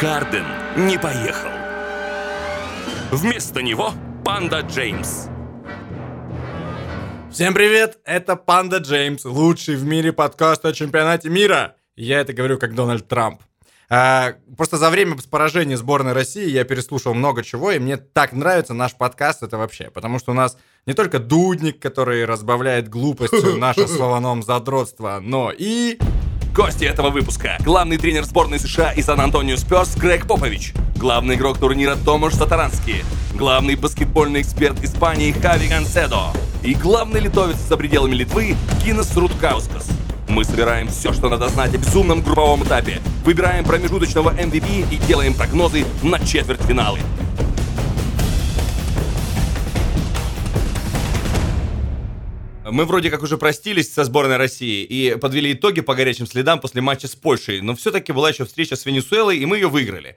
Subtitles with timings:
[0.00, 0.46] Харден
[0.78, 1.50] не поехал.
[3.10, 3.92] Вместо него
[4.24, 5.26] Панда Джеймс.
[7.30, 11.76] Всем привет, это Панда Джеймс, лучший в мире подкаст о чемпионате мира.
[11.96, 13.42] Я это говорю как Дональд Трамп.
[13.90, 18.72] А, просто за время поражения сборной России я переслушал много чего, и мне так нравится
[18.72, 19.90] наш подкаст, это вообще.
[19.90, 20.56] Потому что у нас
[20.86, 25.98] не только дудник, который разбавляет глупостью наше слованом задротство, но и...
[26.54, 27.56] Гости этого выпуска.
[27.60, 30.74] Главный тренер сборной США из Сан-Антонио Спёрс Грег Попович.
[30.96, 33.04] Главный игрок турнира Томаш Сатаранский.
[33.34, 36.32] Главный баскетбольный эксперт Испании Хави Ганседо.
[36.64, 39.88] И главный литовец за пределами Литвы Кинес Руткаускас.
[40.28, 45.34] Мы собираем все, что надо знать о безумном групповом этапе, выбираем промежуточного MVP и делаем
[45.34, 46.98] прогнозы на четвертьфиналы.
[52.70, 56.80] Мы вроде как уже простились со сборной России и подвели итоги по горячим следам после
[56.80, 60.16] матча с Польшей, но все-таки была еще встреча с Венесуэлой, и мы ее выиграли.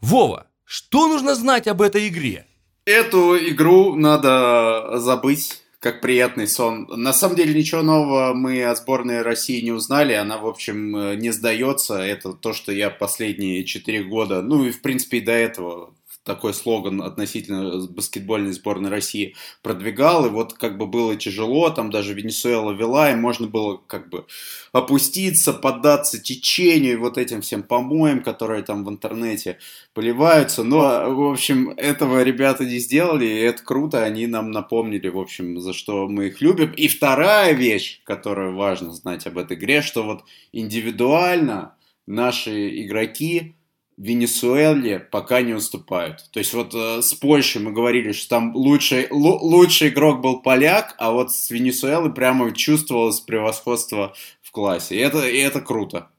[0.00, 2.46] Вова, что нужно знать об этой игре?
[2.84, 6.86] Эту игру надо забыть как приятный сон.
[6.88, 10.12] На самом деле ничего нового мы о сборной России не узнали.
[10.12, 11.98] Она, в общем, не сдается.
[11.98, 15.94] Это то, что я последние четыре года, ну и в принципе и до этого
[16.28, 22.12] такой слоган относительно баскетбольной сборной России продвигал, и вот как бы было тяжело, там даже
[22.12, 24.26] Венесуэла вела, и можно было как бы
[24.72, 29.58] опуститься, поддаться течению и вот этим всем помоям, которые там в интернете
[29.94, 35.18] поливаются, но, в общем, этого ребята не сделали, и это круто, они нам напомнили, в
[35.18, 36.72] общем, за что мы их любим.
[36.72, 41.74] И вторая вещь, которую важно знать об этой игре, что вот индивидуально
[42.06, 43.54] наши игроки
[43.98, 46.24] Венесуэле пока не уступают.
[46.30, 50.94] То есть вот э, с Польшей мы говорили, что там лучший, лучший игрок был поляк,
[50.98, 54.94] а вот с Венесуэлой прямо чувствовалось превосходство в классе.
[54.94, 56.10] И это, и это круто.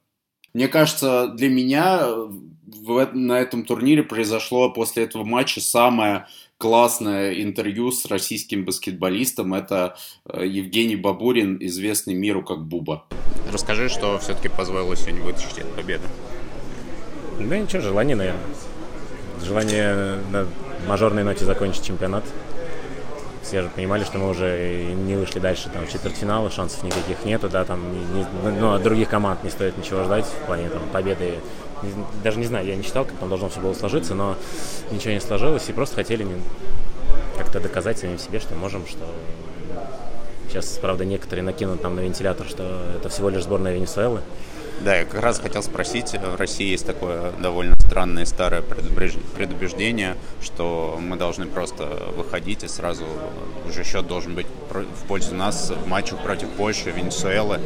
[0.53, 7.91] Мне кажется, для меня в, на этом турнире произошло после этого матча самое классное интервью
[7.91, 9.53] с российским баскетболистом.
[9.53, 9.95] Это
[10.25, 13.05] э, Евгений Бабурин, известный миру как Буба.
[13.53, 16.03] Расскажи, что все-таки позволило сегодня вытащить эту победу.
[17.39, 18.41] Да ничего, желание, наверное.
[19.43, 20.45] Желание на
[20.87, 22.23] мажорной ноте закончить чемпионат.
[23.41, 27.49] Все же понимали, что мы уже не вышли дальше там, в четвертьфиналы, шансов никаких нету,
[27.49, 27.81] да, там,
[28.13, 28.25] не,
[28.59, 31.35] ну, от других команд не стоит ничего ждать в плане там, победы.
[32.23, 34.35] Даже не знаю, я не читал, как там должно все было сложиться, но
[34.91, 36.27] ничего не сложилось, и просто хотели
[37.37, 39.05] как-то доказать самим себе, что можем, что
[40.49, 44.21] сейчас, правда, некоторые накинут нам на вентилятор, что это всего лишь сборная Венесуэлы.
[44.81, 50.97] Да, я как раз хотел спросить, в России есть такое довольно странное старое предубеждение, что
[51.01, 51.85] мы должны просто
[52.15, 53.03] выходить и сразу
[53.67, 57.59] уже счет должен быть в пользу нас в матчах против Польши, Венесуэлы.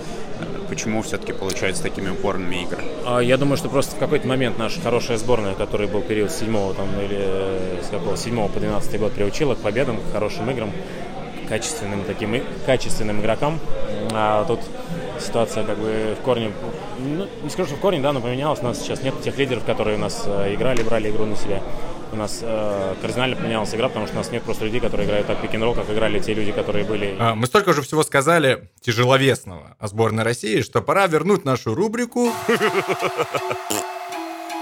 [0.69, 2.79] Почему все-таки получаются такими упорными игры?
[3.05, 6.39] А, я думаю, что просто в какой-то момент наша хорошая сборная, который был период с
[6.39, 10.49] 7 там, или э, с какого, 7 по 12 год приучила к победам, к хорошим
[10.49, 10.71] играм,
[11.47, 13.59] качественным таким качественным игрокам.
[14.13, 14.61] А тут
[15.19, 16.51] ситуация как бы в корне,
[16.99, 18.59] ну, не скажу, что в корне, да, но поменялась.
[18.61, 21.61] У нас сейчас нет тех лидеров, которые у нас э, играли, брали игру на себя.
[22.11, 25.25] У нас э, кардинально поменялась игра, потому что у нас нет просто людей, которые играют
[25.25, 27.15] так пик ролл как играли те люди, которые были...
[27.19, 32.31] А, мы столько уже всего сказали тяжеловесного о сборной России, что пора вернуть нашу рубрику...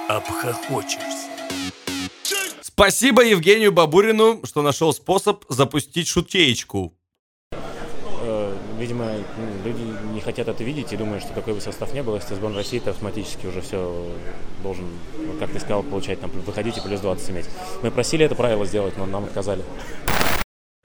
[0.08, 1.28] Обхохочешься.
[2.62, 6.98] Спасибо Евгению Бабурину, что нашел способ запустить шутеечку.
[8.82, 9.12] Видимо,
[9.64, 12.58] люди не хотят это видеть и думают, что какой бы состав не был, если сборная
[12.58, 14.08] России, то автоматически уже все
[14.64, 14.88] должен,
[15.40, 17.46] как ты сказал, получать, там, выходить и плюс 20 иметь.
[17.84, 19.62] Мы просили это правило сделать, но нам отказали.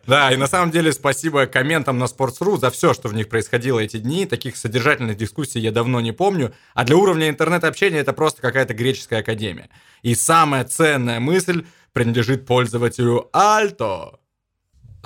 [0.07, 3.81] Да, и на самом деле спасибо комментам на Sports.ru за все, что в них происходило
[3.81, 4.27] эти дни.
[4.27, 6.53] Таких содержательных дискуссий я давно не помню.
[6.75, 9.71] А для уровня интернет-общения это просто какая-то греческая академия.
[10.03, 11.65] И самая ценная мысль
[11.95, 14.21] принадлежит пользователю Альто.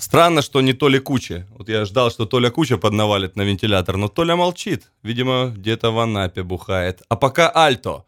[0.00, 1.46] Странно, что не Толя Куча.
[1.56, 4.90] Вот я ждал, что Толя Куча поднавалит на вентилятор, но Толя молчит.
[5.02, 7.02] Видимо, где-то в Анапе бухает.
[7.08, 8.06] А пока Альто.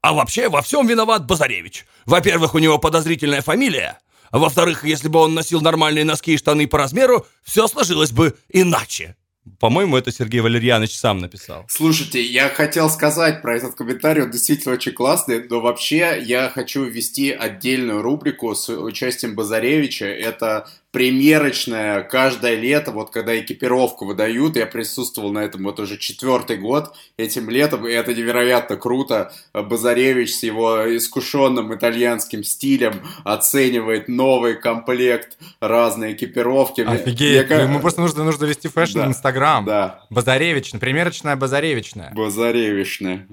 [0.00, 1.86] А вообще во всем виноват Базаревич.
[2.06, 3.98] Во-первых, у него подозрительная фамилия.
[4.30, 8.34] А во-вторых, если бы он носил нормальные носки и штаны по размеру, все сложилось бы
[8.48, 9.16] иначе.
[9.60, 11.66] По-моему, это Сергей Валерьянович сам написал.
[11.68, 16.84] Слушайте, я хотел сказать про этот комментарий, он действительно очень классный, но вообще я хочу
[16.84, 20.06] ввести отдельную рубрику с участием Базаревича.
[20.06, 26.56] Это примерочная каждое лето, вот когда экипировку выдают, я присутствовал на этом вот уже четвертый
[26.56, 29.32] год этим летом, и это невероятно круто.
[29.52, 36.82] Базаревич с его искушенным итальянским стилем оценивает новый комплект разной экипировки.
[36.82, 39.64] Офигеть, мне, ему просто нужно, нужно вести fashion да, в Инстаграм.
[39.64, 40.06] Да.
[40.10, 42.12] Базаревич, примерочная Базаревичная.
[42.14, 43.26] Базаревичная.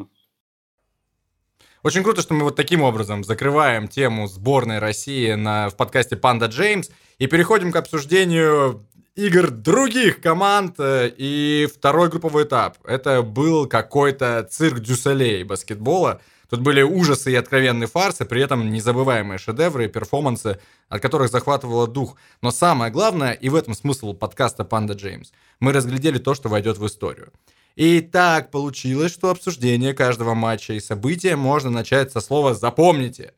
[1.83, 6.45] Очень круто, что мы вот таким образом закрываем тему сборной России на, в подкасте «Панда
[6.45, 6.89] Джеймс»
[7.21, 12.79] и переходим к обсуждению игр других команд э, и второй групповой этап.
[12.83, 16.19] Это был какой-то цирк дю Солей баскетбола.
[16.49, 20.59] Тут были ужасы и откровенные фарсы, при этом незабываемые шедевры и перформансы,
[20.89, 22.17] от которых захватывало дух.
[22.41, 26.79] Но самое главное, и в этом смысл подкаста «Панда Джеймс», мы разглядели то, что войдет
[26.79, 27.31] в историю.
[27.75, 33.35] И так получилось, что обсуждение каждого матча и события можно начать со слова «запомните».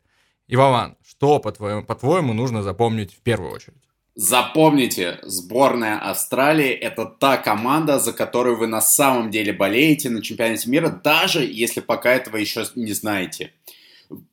[0.48, 3.78] И, Вован, что, по-твоему, по-твоему, нужно запомнить в первую очередь?
[4.14, 10.70] Запомните, сборная Австралии– это та команда, за которую вы на самом деле болеете на чемпионате
[10.70, 13.54] мира, даже если пока этого еще не знаете.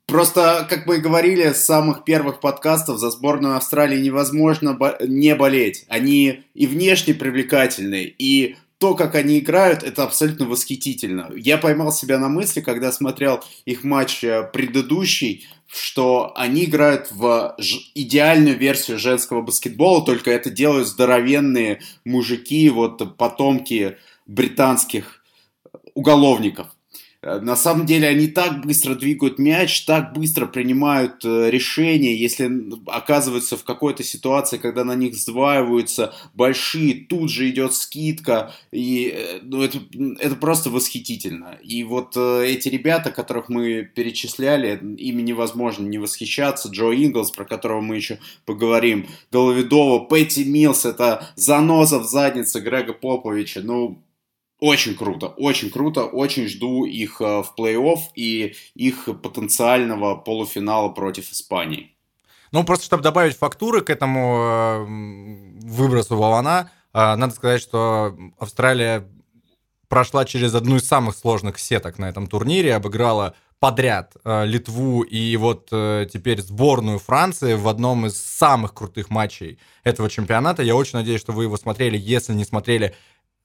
[0.07, 5.85] Просто, как мы и говорили с самых первых подкастов, за сборную Австралии невозможно не болеть.
[5.87, 11.31] Они и внешне привлекательны, и то, как они играют, это абсолютно восхитительно.
[11.37, 17.57] Я поймал себя на мысли, когда смотрел их матч э, предыдущий, что они играют в
[17.95, 23.97] идеальную версию женского баскетбола, только это делают здоровенные мужики, вот потомки
[24.27, 25.23] британских
[25.95, 26.69] уголовников.
[27.23, 32.51] Э, на самом деле они так быстро двигают мяч, так быстро принимают э, решения, если
[32.87, 39.41] оказываются в какой-то ситуации, когда на них сдваиваются большие, тут же идет скидка, и э,
[39.43, 39.79] ну, это,
[40.19, 41.59] это просто восхитительно.
[41.63, 46.69] И вот эти ребята, которых мы перечисляли, ими невозможно не восхищаться.
[46.69, 52.93] Джо Инглс, про которого мы еще поговорим, Головидова, Пэтти Милс, это заноза в заднице Грега
[52.93, 54.03] Поповича, ну,
[54.61, 61.31] очень круто, очень круто, очень жду их э, в плей-офф и их потенциального полуфинала против
[61.33, 61.97] Испании.
[62.53, 69.09] Ну, просто чтобы добавить фактуры к этому э, выбросу Вована, э, надо сказать, что Австралия
[69.89, 75.67] прошла через одну из самых сложных сеток на этом турнире, обыграла подряд Литву и вот
[75.67, 80.63] теперь сборную Франции в одном из самых крутых матчей этого чемпионата.
[80.63, 81.99] Я очень надеюсь, что вы его смотрели.
[81.99, 82.95] Если не смотрели,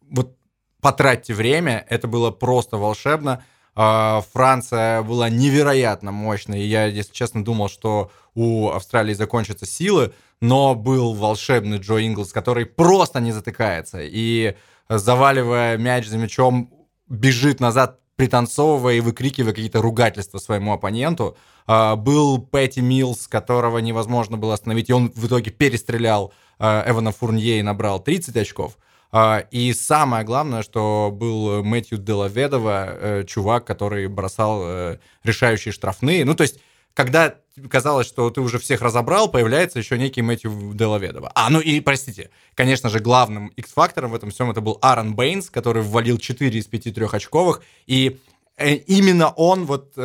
[0.01, 0.38] вот
[0.85, 3.43] потратьте время, это было просто волшебно.
[3.73, 10.75] А, Франция была невероятно мощной, я, если честно, думал, что у Австралии закончатся силы, но
[10.75, 14.55] был волшебный Джо Инглс, который просто не затыкается, и
[14.87, 16.71] заваливая мяч за мячом,
[17.09, 21.35] бежит назад, пританцовывая и выкрикивая какие-то ругательства своему оппоненту.
[21.65, 27.11] А, был Пэтти Милс, которого невозможно было остановить, и он в итоге перестрелял а, Эвана
[27.11, 28.77] Фурнье и набрал 30 очков.
[29.17, 36.25] А, и самое главное, что был Мэтью Делаведова, э, чувак, который бросал э, решающие штрафные.
[36.25, 36.59] Ну, то есть,
[36.94, 37.35] когда
[37.69, 41.31] казалось, что ты уже всех разобрал, появляется еще некий Мэтью Делаведова.
[41.33, 45.50] А, ну и, простите, конечно же, главным X-фактором в этом всем это был Аарон Бейнс,
[45.50, 48.19] который ввалил 4 из 5 трехочковых, и
[48.57, 49.97] э, именно он вот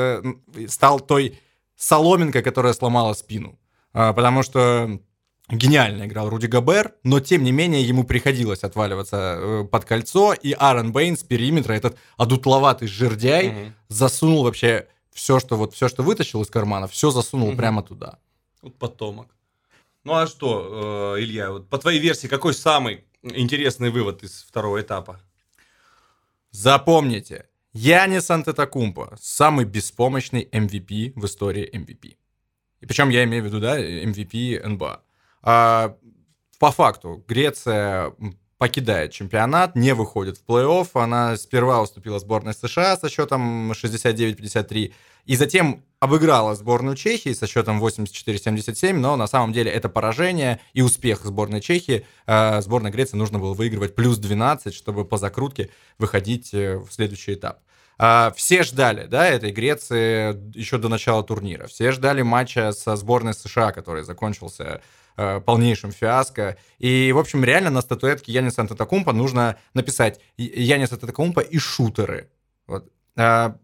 [0.69, 1.37] стал той
[1.75, 3.59] соломинкой, которая сломала спину.
[3.93, 5.01] А, потому что
[5.53, 10.53] гениально играл Руди Габер, но тем не менее ему приходилось отваливаться э, под кольцо, и
[10.53, 13.73] Аарон Бейн с периметра, этот одутловатый жердяй, угу.
[13.89, 17.57] засунул вообще все, что вот все, что вытащил из кармана, все засунул угу.
[17.57, 18.19] прямо туда.
[18.63, 19.29] Вот потомок.
[20.05, 24.81] Ну а что, э, Илья, вот по твоей версии, какой самый интересный вывод из второго
[24.81, 25.21] этапа?
[26.51, 32.17] Запомните, Янис Антетокумпо самый беспомощный MVP в истории MVP.
[32.81, 35.03] И причем я имею в виду, да, MVP НБА.
[35.43, 35.97] А,
[36.59, 38.13] по факту Греция
[38.61, 40.89] покидает чемпионат, не выходит в плей-офф.
[40.93, 44.93] Она сперва уступила сборной США со счетом 69-53,
[45.25, 50.83] и затем обыграла сборную Чехии со счетом 84-77, но на самом деле это поражение и
[50.83, 52.07] успех сборной Чехии.
[52.27, 57.35] А, сборной Греции нужно было выигрывать плюс 12, чтобы по закрутке выходить э, в следующий
[57.35, 57.61] этап.
[57.97, 61.67] А, все ждали, да, этой Греции еще до начала турнира.
[61.67, 64.83] Все ждали матча со сборной США, который закончился
[65.17, 66.57] э, полнейшим фиаско.
[66.79, 72.31] И, в общем, реально на статуэтке Яниса Антетокумпа нужно написать Янис Антетокумпа и шутеры.
[72.67, 72.91] Вот.
[73.17, 73.55] Э,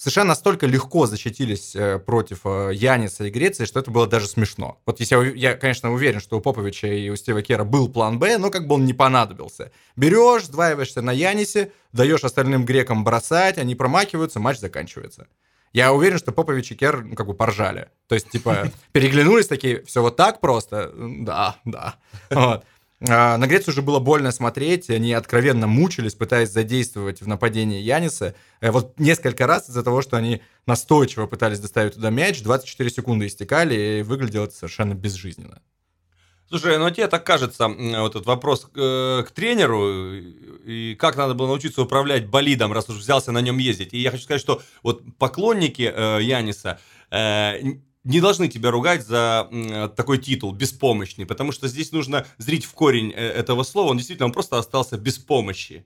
[0.00, 4.80] США настолько легко защитились э, против э, Яниса и Греции, что это было даже смешно.
[4.86, 8.18] Вот если я, я, конечно, уверен, что у Поповича и у Стива Кера был план
[8.18, 9.72] Б, но как бы он не понадобился.
[9.96, 15.26] Берешь, сдваиваешься на Янисе, даешь остальным грекам бросать, они промакиваются, матч заканчивается.
[15.72, 17.88] Я уверен, что Попович и Кер, ну, как бы поржали.
[18.08, 20.92] То есть, типа, переглянулись такие, все вот так просто?
[20.96, 21.96] Да, да.
[22.30, 22.64] Вот.
[23.08, 28.34] А, на Грецию уже было больно смотреть, они откровенно мучились, пытаясь задействовать в нападении Яниса.
[28.60, 33.26] Э, вот несколько раз из-за того, что они настойчиво пытались доставить туда мяч, 24 секунды
[33.26, 35.62] истекали, и выглядело это совершенно безжизненно.
[36.50, 40.12] Слушай, ну тебе так кажется, вот этот вопрос э, к тренеру,
[40.66, 43.94] и как надо было научиться управлять болидом, раз уж взялся на нем ездить.
[43.94, 46.80] И я хочу сказать, что вот поклонники э, Яниса
[47.12, 47.60] э,
[48.02, 49.48] не должны тебя ругать за
[49.96, 54.32] такой титул, беспомощный, потому что здесь нужно зрить в корень этого слова, он действительно, он
[54.32, 55.84] просто остался без помощи.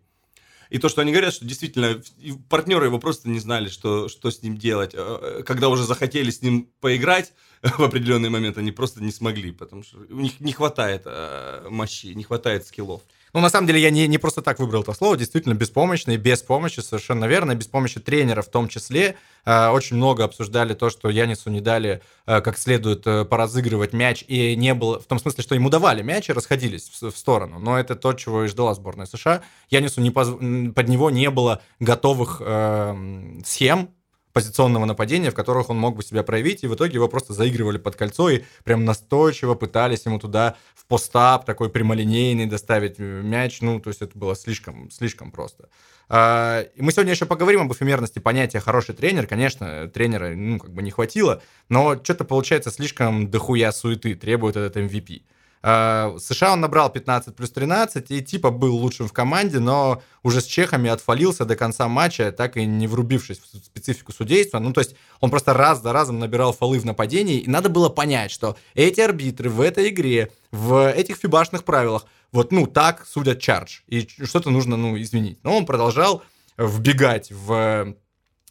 [0.71, 2.00] И то, что они говорят, что действительно
[2.49, 4.97] партнеры его просто не знали, что, что с ним делать.
[5.44, 7.35] Когда уже захотели с ним поиграть,
[7.78, 12.09] в определенный момент они просто не смогли, потому что у них не хватает э, мощи,
[12.09, 13.00] не хватает скиллов.
[13.33, 16.42] Ну, на самом деле, я не, не просто так выбрал это слово, действительно, беспомощный, без
[16.42, 19.16] помощи, совершенно верно, без помощи тренера в том числе.
[19.47, 24.23] Э, очень много обсуждали то, что Янису не дали э, как следует э, поразыгрывать мяч,
[24.28, 27.59] и не было, в том смысле, что ему давали мяч и расходились в, в сторону.
[27.59, 29.42] Но это то, чего и ждала сборная США.
[29.71, 30.28] Янису не поз...
[30.28, 33.88] под него не было готовых э, схем,
[34.35, 37.79] позиционного нападения, в которых он мог бы себя проявить, и в итоге его просто заигрывали
[37.79, 43.61] под кольцо и прям настойчиво пытались ему туда в постап такой прямолинейный доставить э, мяч,
[43.62, 45.69] ну, то есть это было слишком, слишком просто.
[46.09, 49.29] А, мы сегодня еще поговорим об эфемерности понятия «хороший тренер».
[49.29, 54.76] Конечно, тренера, ну, как бы не хватило, но что-то получается слишком дохуя суеты требует этот
[54.76, 55.23] MVP.
[55.66, 60.42] А, США он набрал 15 плюс 13 и типа был лучшим в команде, но уже
[60.42, 64.59] с чехами отфалился до конца матча, так и не врубившись в специфику судейства.
[64.59, 67.88] Ну, то есть он просто раз за разом набирал фолы в нападении, и надо было
[67.88, 73.40] понять, что эти арбитры в этой игре, в этих фибашных правилах, вот, ну, так судят
[73.40, 75.38] чардж, и что-то нужно, ну, изменить.
[75.44, 76.23] Но он продолжал
[76.59, 77.94] вбегать в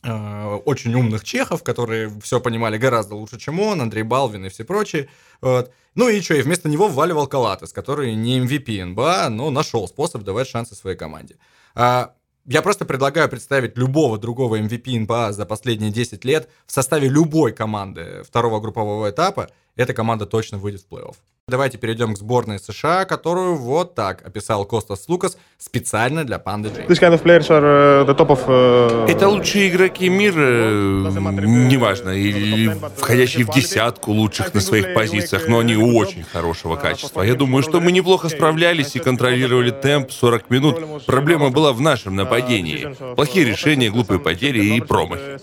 [0.04, 5.08] очень умных чехов, которые все понимали гораздо лучше, чем он, Андрей Балвин и все прочие.
[5.42, 5.72] Вот.
[5.96, 10.24] Ну и что, и вместо него вваливал Калатес, который не MVP НБА, но нашел способ
[10.24, 11.38] давать шансы своей команде.
[11.76, 12.14] А,
[12.46, 17.54] я просто предлагаю представить любого другого MVP НБА за последние 10 лет в составе любой
[17.54, 21.16] команды второго группового этапа, эта команда точно выйдет в плей-офф.
[21.50, 26.86] Давайте перейдем к сборной США, которую вот так описал Костас Лукас специально для Панды Джей.
[26.86, 29.12] Kind of uh, of, uh...
[29.12, 35.76] Это лучшие игроки мира, неважно, или входящие в десятку лучших на своих позициях, но они
[35.76, 37.24] очень хорошего качества.
[37.24, 41.06] Я думаю, что мы неплохо справлялись и контролировали темп 40 минут.
[41.06, 42.96] Проблема была в нашем нападении.
[43.16, 45.40] Плохие решения, глупые потери и промахи.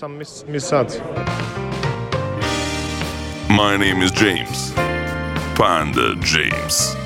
[3.50, 4.72] My name is James.
[5.56, 6.96] Panda James.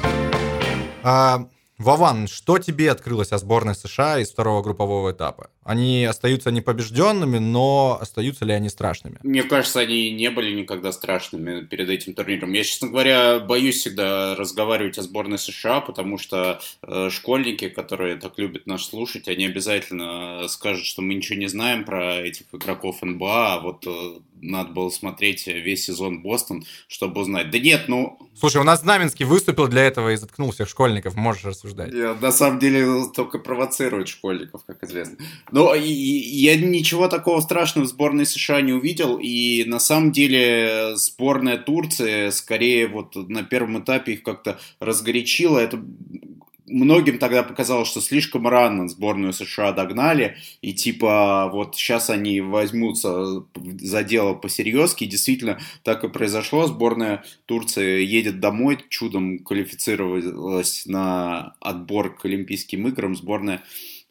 [1.03, 1.49] А,
[1.79, 5.49] Вован, что тебе открылось о сборной США из второго группового этапа?
[5.65, 9.19] Они остаются непобежденными, но остаются ли они страшными?
[9.23, 12.53] Мне кажется, они не были никогда страшными перед этим турниром.
[12.53, 18.39] Я, честно говоря, боюсь всегда разговаривать о сборной США, потому что э, школьники, которые так
[18.39, 23.55] любят нас слушать, они обязательно скажут, что мы ничего не знаем про этих игроков НБА,
[23.55, 27.51] а вот э, надо было смотреть весь сезон Бостон, чтобы узнать.
[27.51, 28.19] Да нет, ну...
[28.39, 31.93] Слушай, у нас Знаменский выступил для этого и заткнул всех школьников, можешь рассуждать.
[31.93, 35.17] Я, на самом деле только провоцирует школьников, как известно.
[35.55, 41.59] Но я ничего такого страшного в сборной США не увидел, и на самом деле сборная
[41.59, 45.61] Турции скорее вот на первом этапе их как-то разгорячила.
[45.61, 45.81] Это
[46.67, 53.45] многим тогда показалось, что слишком рано сборную США догнали, и типа вот сейчас они возьмутся
[53.55, 61.55] за дело посерьезки, и действительно так и произошло, сборная Турции едет домой, чудом квалифицировалась на
[61.61, 63.63] отбор к Олимпийским играм, сборная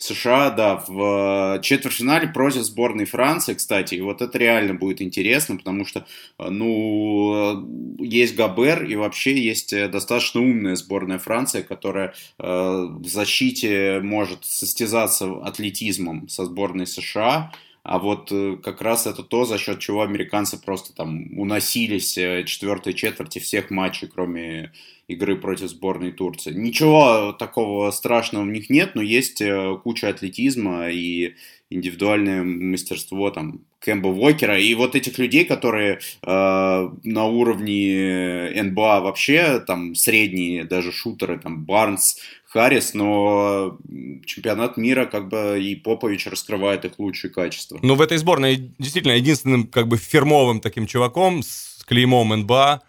[0.03, 5.85] США, да, в четвертьфинале против сборной Франции, кстати, и вот это реально будет интересно, потому
[5.85, 6.05] что,
[6.37, 14.43] ну, есть Габер, и вообще есть достаточно умная сборная Франции, которая э, в защите может
[14.43, 17.53] состязаться атлетизмом со сборной США,
[17.83, 22.45] а вот э, как раз это то, за счет чего американцы просто там уносились э,
[22.45, 24.71] четвертой четверти всех матчей, кроме
[25.09, 26.53] игры против сборной Турции.
[26.53, 31.35] Ничего такого страшного в них нет, но есть э, куча атлетизма и
[31.73, 39.59] индивидуальное мастерство там Кэмба Уокера и вот этих людей, которые э, на уровне НБА вообще
[39.59, 42.17] там средние даже шутеры, там Барнс,
[42.53, 43.77] Харрис, но
[44.25, 47.79] чемпионат мира как бы и Попович раскрывает их лучшие качества.
[47.81, 52.81] Ну, в этой сборной действительно единственным как бы фирмовым таким чуваком с клеймом НБА,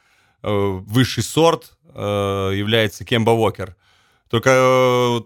[0.42, 2.00] э, высший сорт, э,
[2.54, 3.74] является Кемба Уокер.
[4.28, 5.20] Только э,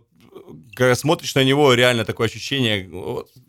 [0.75, 2.88] когда смотришь на него, реально такое ощущение,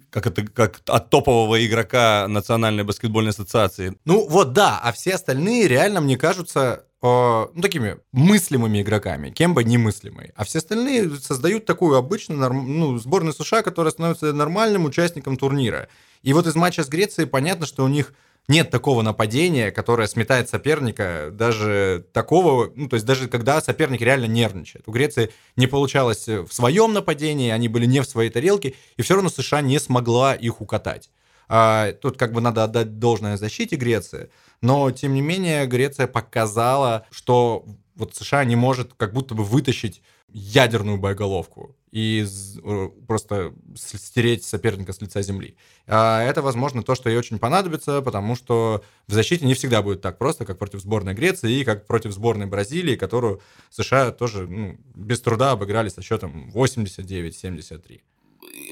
[0.10, 3.98] как, это, как от топового игрока Национальной баскетбольной ассоциации.
[4.06, 7.06] Ну вот да, а все остальные реально, мне кажутся, э,
[7.54, 10.32] ну, такими мыслимыми игроками, кем бы немыслимый.
[10.36, 15.90] А все остальные создают такую обычную норм, ну, сборную США, которая становится нормальным участником турнира.
[16.22, 18.14] И вот из матча с Грецией понятно, что у них
[18.50, 24.26] нет такого нападения, которое сметает соперника, даже такого, ну, то есть даже когда соперник реально
[24.26, 24.88] нервничает.
[24.88, 29.14] У Греции не получалось в своем нападении, они были не в своей тарелке, и все
[29.14, 31.12] равно США не смогла их укатать.
[31.48, 37.06] А, тут как бы надо отдать должное защите Греции, но тем не менее Греция показала,
[37.12, 37.66] что
[37.96, 42.24] вот США не может как будто бы вытащить ядерную боеголовку и
[42.64, 45.56] э, просто стереть соперника с лица земли.
[45.88, 50.02] А это, возможно, то, что ей очень понадобится, потому что в защите не всегда будет
[50.02, 54.78] так просто, как против сборной Греции и как против сборной Бразилии, которую США тоже ну,
[54.96, 58.02] без труда обыграли со счетом 89-73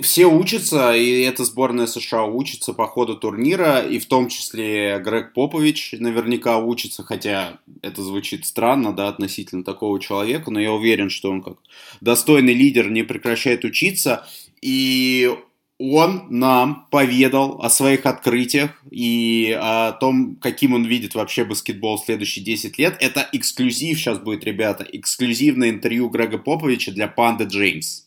[0.02, 5.34] все учатся, и эта сборная США учится по ходу турнира, и в том числе Грег
[5.34, 11.32] Попович наверняка учится, хотя это звучит странно, да, относительно такого человека, но я уверен, что
[11.32, 11.58] он как
[12.02, 14.28] достойный лидер не прекращает учиться,
[14.62, 15.32] и
[15.80, 22.06] он нам поведал о своих открытиях и о том, каким он видит вообще баскетбол в
[22.06, 22.98] следующие 10 лет.
[23.00, 28.07] Это эксклюзив сейчас будет, ребята, эксклюзивное интервью Грега Поповича для Панды Джеймс.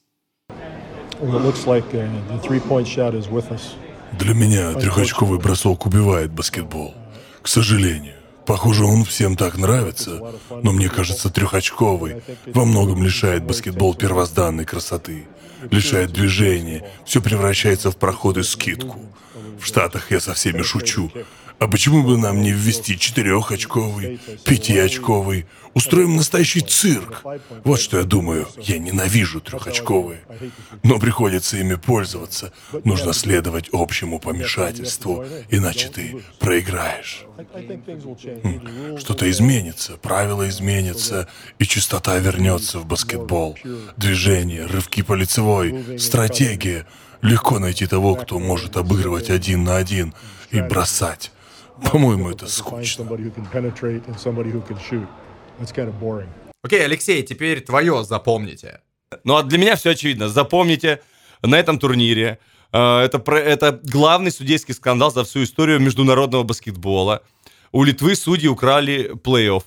[4.19, 6.95] Для меня трехочковый бросок убивает баскетбол.
[7.43, 8.15] К сожалению.
[8.47, 10.21] Похоже, он всем так нравится,
[10.62, 15.29] но мне кажется, трехочковый во многом лишает баскетбол первозданной красоты,
[15.71, 18.99] лишает движения, все превращается в проход и скидку.
[19.61, 21.12] В Штатах я со всеми шучу.
[21.61, 25.47] А почему бы нам не ввести четырехочковый, пятиочковый?
[25.75, 27.23] Устроим настоящий цирк.
[27.64, 28.49] Вот что я думаю.
[28.57, 30.23] Я ненавижу трехочковые.
[30.83, 32.55] Но приходится ими пользоваться.
[32.85, 37.26] Нужно следовать общему помешательству, иначе ты проиграешь.
[38.99, 43.59] Что-то изменится, правила изменятся, и чистота вернется в баскетбол.
[43.99, 46.87] Движение, рывки по лицевой, стратегия.
[47.21, 50.14] Легко найти того, кто может обыгрывать один на один
[50.50, 51.31] и бросать.
[51.91, 53.05] По-моему, это скучно.
[56.63, 58.81] Окей, Алексей, теперь твое запомните.
[59.25, 60.29] Ну, а для меня все очевидно.
[60.29, 61.01] Запомните,
[61.43, 62.39] на этом турнире
[62.73, 67.23] э, это, это главный судейский скандал за всю историю международного баскетбола.
[67.73, 69.63] У Литвы судьи украли плей-офф.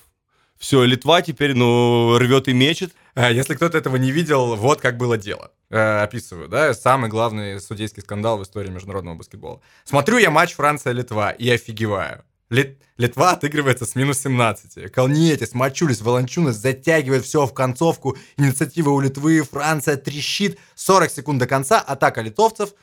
[0.58, 2.92] Все, Литва теперь, ну, рвет и мечет.
[3.14, 5.52] А, если кто-то этого не видел, вот как было дело.
[5.70, 9.60] Э, описываю, да, самый главный судейский скандал в истории международного баскетбола.
[9.84, 12.24] Смотрю я матч Франция-Литва и офигеваю.
[12.50, 12.82] Лит...
[12.96, 14.90] Литва отыгрывается с минус 17.
[14.92, 18.16] Калниетис, Мачулис, Волончунас затягивает все в концовку.
[18.36, 20.58] Инициатива у Литвы, Франция трещит.
[20.74, 22.74] 40 секунд до конца, атака литовцев.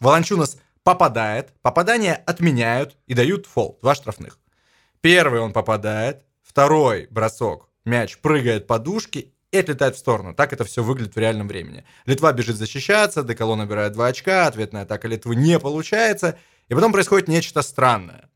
[0.00, 4.38] Волончунас попадает, попадание отменяют и дают фол, два штрафных.
[5.00, 10.34] Первый он попадает, второй бросок, мяч прыгает подушки и отлетает в сторону.
[10.34, 11.84] Так это все выглядит в реальном времени.
[12.04, 16.38] Литва бежит защищаться, Деколон набирает 2 очка, ответная атака Литвы не получается,
[16.68, 18.28] и потом происходит нечто странное.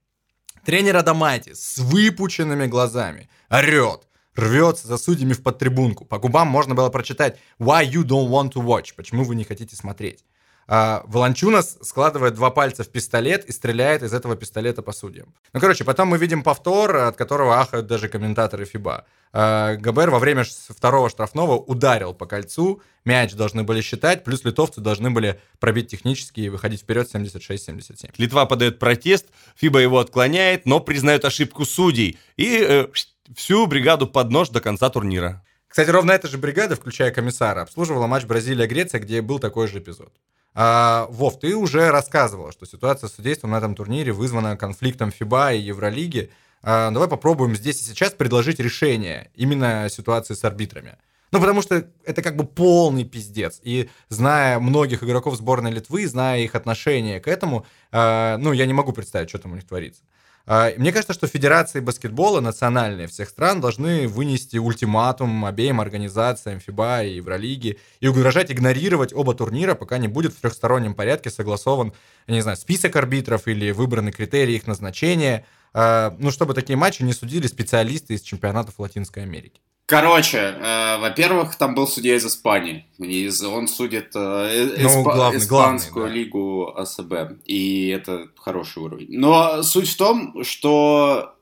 [0.65, 6.05] Тренер Адамайти с выпученными глазами орет, рвется за судьями в подтрибунку.
[6.05, 9.77] По губам можно было прочитать «Why you don't want to watch?» Почему вы не хотите
[9.77, 10.25] смотреть?
[10.73, 15.35] А, Волончунас складывает два пальца в пистолет и стреляет из этого пистолета по судьям.
[15.53, 19.05] Ну, короче, потом мы видим повтор, от которого ахают даже комментаторы ФИБА.
[19.33, 24.81] А, ГБР во время второго штрафного ударил по кольцу, мяч должны были считать, плюс литовцы
[24.81, 28.13] должны были пробить технически и выходить вперед 76-77.
[28.19, 32.87] Литва подает протест, ФИБА его отклоняет, но признает ошибку судей и э,
[33.35, 35.45] всю бригаду под нож до конца турнира.
[35.67, 40.13] Кстати, ровно эта же бригада, включая комиссара, обслуживала матч Бразилия-Греция, где был такой же эпизод.
[40.55, 45.55] А, Вов, ты уже рассказывал, что ситуация с судейством на этом турнире вызвана конфликтом ФИБА
[45.55, 46.31] и Евролиги.
[46.63, 50.97] А, давай попробуем здесь и сейчас предложить решение именно ситуации с арбитрами.
[51.33, 53.61] Ну, потому что это как бы полный пиздец.
[53.63, 58.73] И зная многих игроков сборной Литвы, зная их отношение к этому, э, ну, я не
[58.73, 60.03] могу представить, что там у них творится.
[60.47, 67.05] А, мне кажется, что федерации баскетбола национальные всех стран должны вынести ультиматум обеим организациям ФИБА
[67.05, 71.93] и Евролиги и угрожать игнорировать оба турнира, пока не будет в трехстороннем порядке согласован,
[72.27, 77.03] я не знаю, список арбитров или выбраны критерии их назначения, а, ну, чтобы такие матчи
[77.03, 79.61] не судили специалисты из чемпионатов Латинской Америки.
[79.91, 82.87] Короче, э, во-первых, там был судья из Испании.
[82.99, 86.25] Из, он судит э, ну, исп, главный, испанскую главный, да.
[86.25, 87.41] лигу АСБ.
[87.47, 89.09] И это хороший уровень.
[89.11, 91.35] Но суть в том, что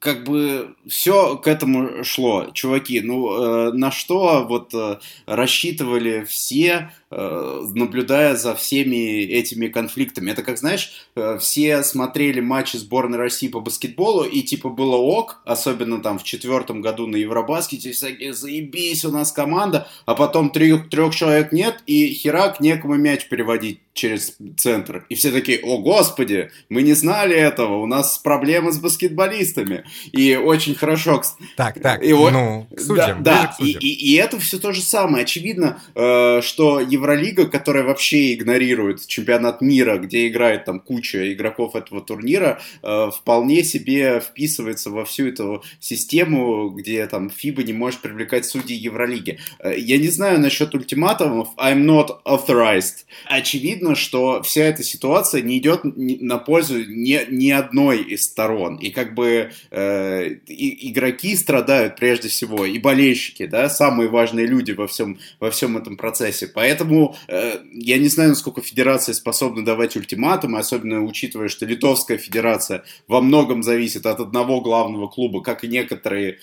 [0.00, 3.00] как бы все к этому шло, чуваки.
[3.00, 10.30] Ну, э, на что вот э, рассчитывали все, э, наблюдая за всеми этими конфликтами.
[10.30, 15.40] Это как, знаешь, э, все смотрели матчи сборной России по баскетболу, и типа было ок,
[15.44, 20.90] особенно там в четвертом году на Евробаскете, всякие заебись, у нас команда, а потом трех,
[20.90, 25.04] трех человек нет, и херак, некому мяч переводить через центр.
[25.08, 29.84] И все такие, о господи, мы не знали этого, у нас проблемы с баскетболистами.
[30.12, 31.22] И очень хорошо...
[31.56, 33.46] Так, так, и, ну, к судьям, да, да.
[33.48, 33.80] К судьям.
[33.80, 35.24] И, и, и это все то же самое.
[35.24, 42.00] Очевидно, э, что Евролига, которая вообще игнорирует чемпионат мира, где играет там куча игроков этого
[42.00, 48.44] турнира, э, вполне себе вписывается во всю эту систему, где там ФИБА не может привлекать
[48.44, 49.38] судей Евролиги.
[49.60, 53.04] Э, я не знаю насчет ультиматумов, I'm not authorized.
[53.26, 58.76] Очевидно, что вся эта ситуация не идет на пользу ни, ни одной из сторон.
[58.76, 64.86] И как бы э, игроки страдают прежде всего, и болельщики, да, самые важные люди во
[64.86, 66.48] всем, во всем этом процессе.
[66.48, 66.87] Поэтому
[67.28, 73.20] э, я не знаю, насколько федерация способна давать ультиматумы, особенно учитывая, что Литовская федерация во
[73.20, 76.38] многом зависит от одного главного клуба, как и некоторые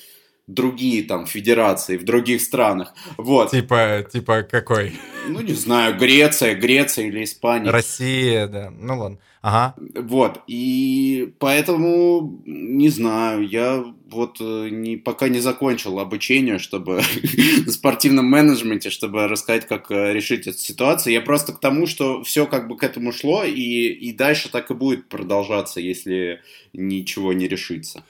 [0.48, 2.94] другие там федерации в других странах.
[3.18, 3.52] Вот.
[3.52, 4.94] Типа, типа какой?
[5.28, 7.72] Ну, не знаю, Греция, Греция или Испания.
[7.72, 8.72] Россия, да.
[8.72, 9.18] Ну ладно.
[9.42, 9.76] Ага.
[9.94, 10.42] Вот.
[10.48, 17.02] И поэтому, не знаю, я вот э, не, пока не закончил обучение, чтобы
[17.66, 21.14] в спортивном менеджменте, чтобы рассказать, как э, решить эту ситуацию.
[21.14, 24.72] Я просто к тому, что все как бы к этому шло, и, и дальше так
[24.72, 26.42] и будет продолжаться, если
[26.74, 28.04] ничего не решится.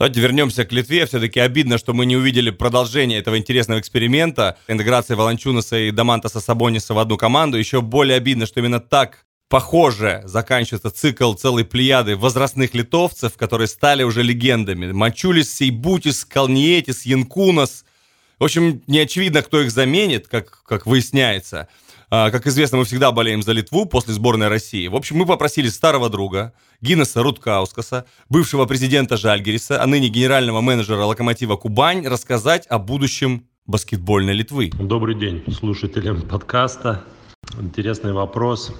[0.00, 1.04] Давайте вернемся к Литве.
[1.04, 4.56] Все-таки обидно, что мы не увидели продолжение этого интересного эксперимента.
[4.66, 7.58] Интеграция Волончунаса и Дамантаса Сабониса в одну команду.
[7.58, 14.02] Еще более обидно, что именно так похоже заканчивается цикл целой плеяды возрастных литовцев, которые стали
[14.02, 14.90] уже легендами.
[14.90, 17.84] Мачулис, Сейбутис, Калниетис, Янкунас.
[18.38, 21.68] В общем, не очевидно, кто их заменит, как, как выясняется.
[22.12, 24.88] А, как известно, мы всегда болеем за Литву после сборной России.
[24.88, 31.04] В общем, мы попросили старого друга Гиннеса Рудкаускаса, бывшего президента Жальгериса, а ныне генерального менеджера
[31.04, 34.72] Локомотива Кубань, рассказать о будущем баскетбольной Литвы.
[34.74, 37.04] Добрый день слушателям подкаста.
[37.60, 38.72] Интересный вопрос,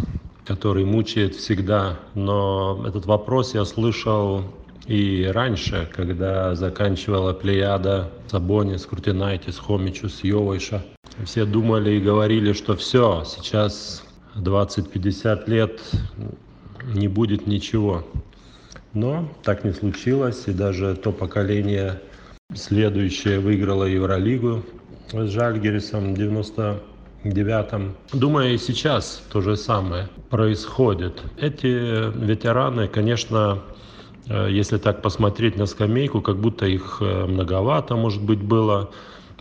[0.45, 4.43] который мучает всегда, но этот вопрос я слышал
[4.91, 10.83] и раньше, когда заканчивала плеяда Сабонис, Крутинайтис, Хомичус, Йовайша.
[11.25, 14.03] Все думали и говорили, что все, сейчас
[14.35, 15.81] 20-50 лет
[16.93, 18.05] не будет ничего.
[18.93, 22.01] Но так не случилось, и даже то поколение
[22.53, 24.65] следующее выиграло Евролигу
[25.13, 27.95] с Жальгерисом в 99-м.
[28.13, 31.23] Думаю, и сейчас то же самое происходит.
[31.39, 33.63] Эти ветераны, конечно,
[34.49, 38.91] если так посмотреть на скамейку, как будто их э, многовато, может быть, было.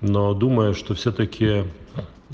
[0.02, 1.63] Но думаю, что все-таки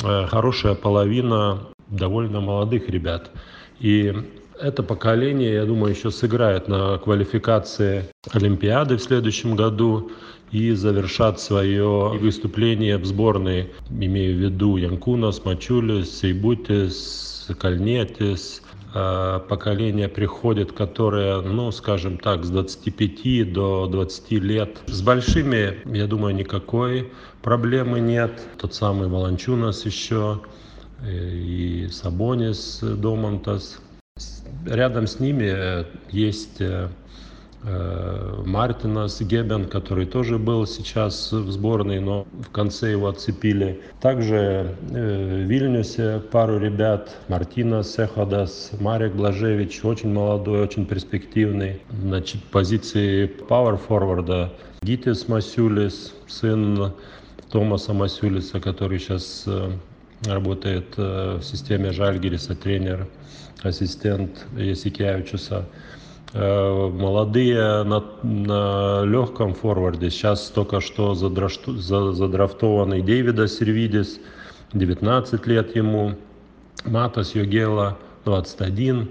[0.03, 3.31] э, хорошая половина довольно молодых ребят.
[3.79, 4.13] И
[4.59, 10.11] это поколение, я думаю, еще сыграет на квалификации Олимпиады в следующем году
[10.51, 18.64] и завершат свое выступление в сборной, имею в виду Янкунас, Мачулис, Сейбутис, Кальнетис, Э,
[19.49, 24.77] поколение приходит, которое, ну, скажем так, с 25 до 20 лет.
[24.87, 28.41] С большими, я думаю, никакой проблемы нет.
[28.57, 30.41] Тот самый Волончунас еще,
[31.01, 33.81] э, и Сабонис Домонтас.
[34.65, 36.89] Рядом с ними есть э, Э,
[38.45, 43.81] Мартинас Гебен, который тоже был сейчас в сборной, но в конце его отцепили.
[44.01, 51.81] Также э, в Вильнюсе пару ребят, Мартина Сеходас, Марек Блажевич, очень молодой, очень перспективный.
[52.03, 56.93] Значит, позиции power форварда Гитис Масюлис, сын
[57.49, 59.71] Томаса Масюлиса, который сейчас э,
[60.25, 63.07] работает в системе Жальгириса, тренер,
[63.63, 65.65] ассистент Ясикевичуса.
[66.37, 70.09] Э, молодые на, на легком форварде.
[70.09, 74.19] Сейчас только что задрашту, за, задрафтованный Дэвида Сервидис,
[74.73, 76.15] 19 лет ему,
[76.83, 79.07] Матас Йогела, 21.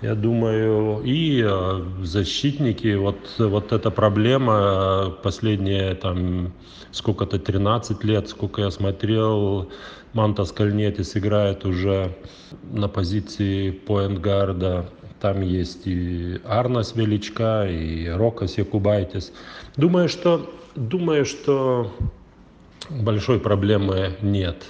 [0.00, 6.52] Я думаю, и э, защитники, вот, вот эта проблема последние там
[6.92, 9.68] сколько-то 13 лет, сколько я смотрел,
[10.12, 12.16] Мантас Кальнетис играет уже
[12.70, 14.88] на позиции поинтгарда
[15.20, 19.32] там есть и Арнас Величка, и Рокас Якубайтис.
[19.76, 21.94] Думаю, что, думаю, что
[22.88, 24.66] большой проблемы нет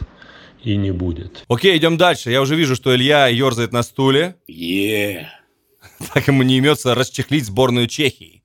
[0.62, 1.44] и не будет.
[1.48, 2.30] Окей, идем дальше.
[2.30, 4.36] Я уже вижу, что Илья ерзает на стуле.
[4.48, 5.26] Yeah.
[6.12, 8.42] Так ему не имется расчехлить сборную Чехии.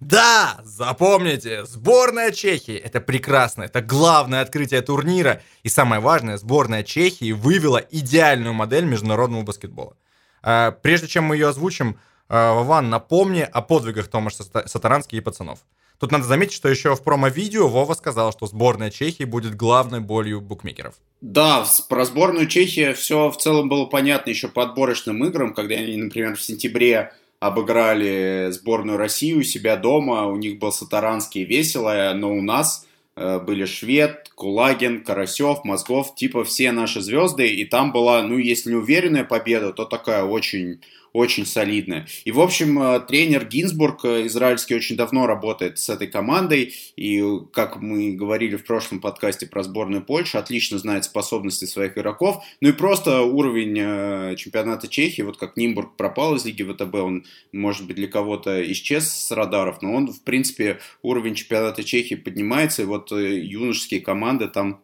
[0.00, 5.40] Да, запомните, сборная Чехии– это прекрасно, это главное открытие турнира.
[5.62, 9.96] И самое важное, сборная Чехии вывела идеальную модель международного баскетбола.
[10.44, 15.60] А, прежде чем мы ее озвучим, а, Вован, напомни о подвигах Томаша Сатарански и пацанов.
[15.98, 20.42] Тут надо заметить, что еще в промо-видео Вова сказал, что сборная Чехии будет главной болью
[20.42, 20.96] букмекеров.
[21.22, 25.96] Да, про сборную Чехии все в целом было понятно еще по отборочным играм, когда они,
[25.96, 32.32] например, в сентябре обыграли сборную России у себя дома, у них был Сатаранский весело, но
[32.32, 38.38] у нас были Швед, Кулагин, Карасев, Мозгов, типа все наши звезды, и там была, ну,
[38.38, 40.80] если не уверенная победа, то такая очень
[41.14, 42.08] очень солидная.
[42.24, 47.22] И, в общем, э, тренер Гинзбург э, израильский очень давно работает с этой командой, и,
[47.52, 52.70] как мы говорили в прошлом подкасте про сборную Польши, отлично знает способности своих игроков, ну
[52.70, 57.86] и просто уровень э, чемпионата Чехии, вот как Нимбург пропал из Лиги ВТБ, он, может
[57.86, 62.86] быть, для кого-то исчез с радаров, но он, в принципе, уровень чемпионата Чехии поднимается, и
[62.86, 64.80] вот юношеские команды там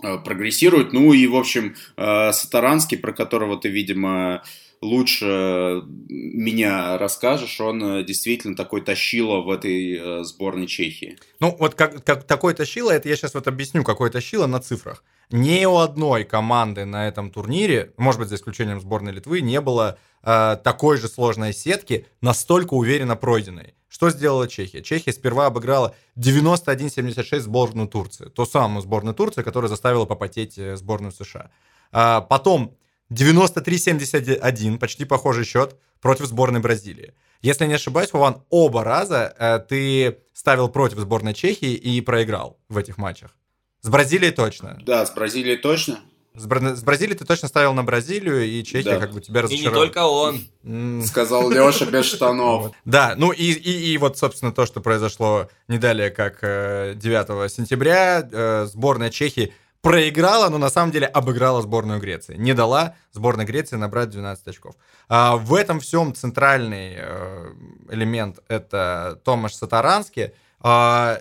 [0.00, 0.92] прогрессируют.
[0.92, 4.44] Ну и, в общем, Сатаранский, про которого ты, видимо,
[4.80, 11.18] лучше меня расскажешь, он э, действительно такой тащило в этой э, сборной Чехии.
[11.40, 15.02] Ну, вот как, как такой тащило, это я сейчас вот объясню, какой тащило на цифрах.
[15.30, 19.98] Ни у одной команды на этом турнире, может быть, за исключением сборной Литвы, не было
[20.22, 23.74] э, такой же сложной сетки, настолько уверенно пройденной.
[23.88, 24.82] Что сделала Чехия?
[24.82, 28.26] Чехия сперва обыграла 91-76 сборную Турции.
[28.26, 31.50] Ту самую сборную Турции, которая заставила попотеть э, сборную США.
[31.90, 32.76] А потом
[33.10, 37.14] 93-71, почти похожий счет, против сборной Бразилии.
[37.42, 42.76] Если не ошибаюсь, Вован, оба раза э, ты ставил против сборной Чехии и проиграл в
[42.76, 43.36] этих матчах.
[43.80, 44.78] С Бразилией точно.
[44.84, 46.00] Да, с Бразилией точно.
[46.34, 46.74] С, Бра...
[46.74, 48.98] с Бразилией ты точно ставил на Бразилию, и Чехия да.
[48.98, 49.84] как бы тебя разочаровала.
[49.84, 51.02] И не только он.
[51.04, 52.72] Сказал Леша без штанов.
[52.84, 57.48] Да, ну и, и, и вот, собственно, то, что произошло не далее, как 9 э,
[57.48, 62.36] сентября, э, сборная Чехии проиграла, но на самом деле обыграла сборную Греции.
[62.36, 64.74] Не дала сборной Греции набрать 12 очков.
[65.08, 67.52] А, в этом всем центральный э,
[67.90, 70.32] элемент это Томаш Сатаранский.
[70.60, 71.20] А,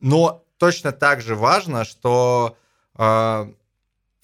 [0.00, 2.56] но точно так же важно, что
[2.94, 3.48] а,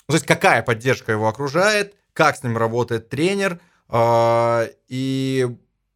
[0.06, 3.60] то есть какая поддержка его окружает, как с ним работает тренер.
[3.88, 5.48] А, и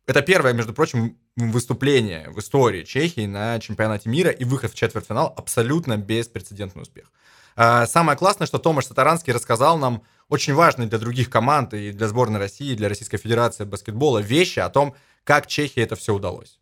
[0.06, 5.32] это первое, между прочим, выступление в истории Чехии на чемпионате мира и выход в четвертьфинал
[5.36, 7.12] абсолютно беспрецедентный успех.
[7.60, 12.06] А, самое классное, что Томаш Сатаранский рассказал нам очень важные для других команд и для
[12.06, 14.94] сборной России, и для Российской Федерации баскетбола вещи о том,
[15.24, 16.60] как Чехии это все удалось.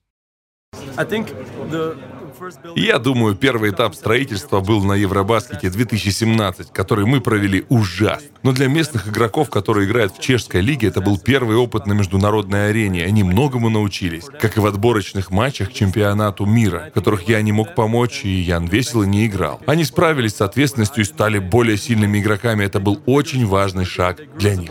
[2.75, 8.29] Я думаю, первый этап строительства был на Евробаскете 2017, который мы провели ужасно.
[8.43, 12.71] Но для местных игроков, которые играют в чешской лиге, это был первый опыт на международной
[12.71, 13.05] арене.
[13.05, 17.53] Они многому научились, как и в отборочных матчах к чемпионату мира, в которых я не
[17.53, 19.61] мог помочь, и Ян весело не играл.
[19.67, 22.65] Они справились с ответственностью и стали более сильными игроками.
[22.65, 24.71] Это был очень важный шаг для них.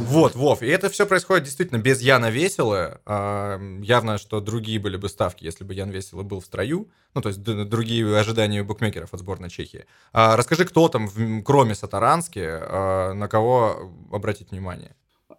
[0.00, 3.00] Вот, Вов, и это все происходит действительно без Яна Весело.
[3.06, 7.28] Явно, что другие были бы ставки, если бы Ян Весело был в строю, ну, то
[7.28, 9.86] есть другие ожидания букмекеров от сборной Чехии.
[10.12, 11.08] А, расскажи, кто там,
[11.42, 14.94] кроме Сатарански, а, на кого обратить внимание?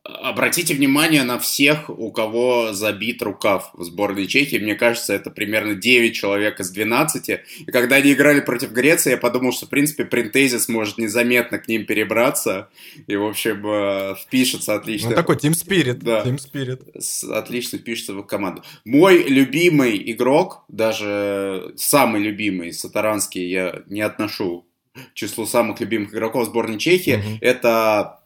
[0.07, 4.57] Обратите внимание на всех, у кого забит рукав в сборной Чехии.
[4.57, 7.29] Мне кажется, это примерно 9 человек из 12.
[7.59, 11.67] И когда они играли против Греции, я подумал, что, в принципе, Принтезис может незаметно к
[11.67, 12.69] ним перебраться.
[13.07, 15.09] И, в общем, э, впишется отлично.
[15.09, 15.95] Ну, такой Team Spirit.
[15.95, 16.23] Да.
[16.23, 17.31] Team Spirit.
[17.31, 18.63] Отлично впишется в команду.
[18.85, 26.45] Мой любимый игрок, даже самый любимый, Сатаранский, я не отношу к числу самых любимых игроков
[26.45, 27.37] сборной Чехии, угу.
[27.41, 28.19] это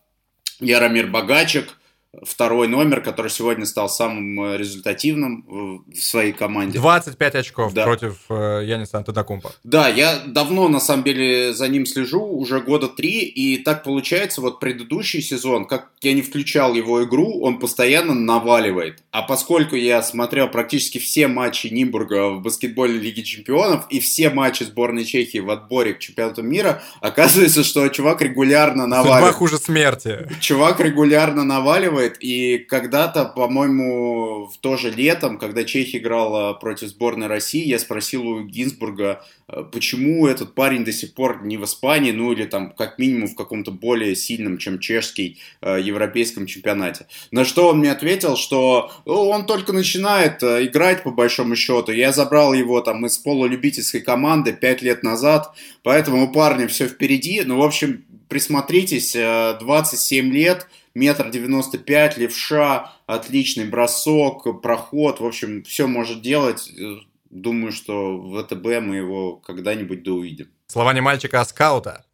[0.61, 1.75] Яромир Богачек,
[2.23, 6.77] второй номер, который сегодня стал самым э, результативным в своей команде.
[6.77, 7.85] 25 очков да.
[7.85, 9.53] против э, Яниса Антетокумпа.
[9.63, 14.41] Да, я давно, на самом деле, за ним слежу, уже года три, и так получается,
[14.41, 19.03] вот предыдущий сезон, как я не включал его игру, он постоянно наваливает.
[19.11, 24.63] А поскольку я смотрел практически все матчи Нимбурга в баскетбольной Лиге Чемпионов и все матчи
[24.63, 29.23] сборной Чехии в отборе к чемпионату мира, оказывается, что чувак регулярно наваливает.
[29.23, 30.27] Судьба хуже смерти.
[30.41, 32.17] Чувак регулярно наваливает, обманывает.
[32.19, 38.27] И когда-то, по-моему, в то же летом, когда Чехия играла против сборной России, я спросил
[38.27, 42.71] у Гинзбурга, э, почему этот парень до сих пор не в Испании, ну или там
[42.77, 47.05] как минимум в каком-то более сильном, чем чешский, э, европейском чемпионате.
[47.31, 51.91] На что он мне ответил, что он только начинает э, играть по большому счету.
[51.91, 57.41] Я забрал его там из полулюбительской команды пять лет назад, поэтому у парня все впереди.
[57.45, 65.25] Ну, в общем, присмотритесь, 27 э, лет, метр девяносто пять, левша, отличный бросок, проход, в
[65.25, 66.71] общем, все может делать.
[67.29, 70.49] Думаю, что в ВТБ мы его когда-нибудь да увидим.
[70.67, 72.05] Слова не мальчика, а скаута.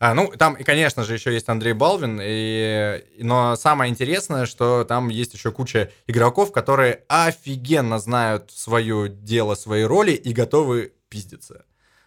[0.00, 3.04] А, ну, там, конечно же, еще есть Андрей Балвин, и...
[3.18, 9.84] но самое интересное, что там есть еще куча игроков, которые офигенно знают свое дело, свои
[9.84, 11.64] роли и готовы пиздиться.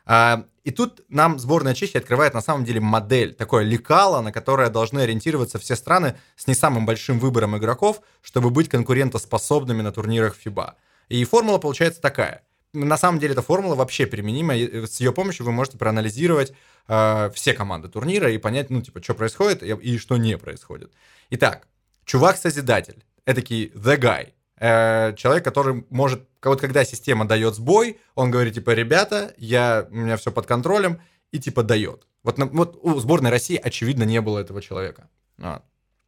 [0.07, 4.69] А, и тут нам сборная Чехии открывает на самом деле модель, такое лекало, на которое
[4.69, 10.35] должны ориентироваться все страны с не самым большим выбором игроков, чтобы быть конкурентоспособными на турнирах
[10.43, 10.73] FIBA.
[11.09, 12.43] И формула получается такая
[12.73, 14.53] на самом деле эта формула вообще применима.
[14.53, 16.53] С ее помощью вы можете проанализировать
[16.87, 20.91] э, все команды турнира и понять, ну, типа, что происходит и, и что не происходит.
[21.29, 21.67] Итак,
[22.05, 28.55] чувак-созидатель, этакий the guy, э, человек, который может, вот когда система дает сбой, он говорит,
[28.55, 32.07] типа, ребята, я, у меня все под контролем, и, типа, дает.
[32.23, 35.09] Вот, вот у сборной России, очевидно, не было этого человека.
[35.37, 35.61] Вот.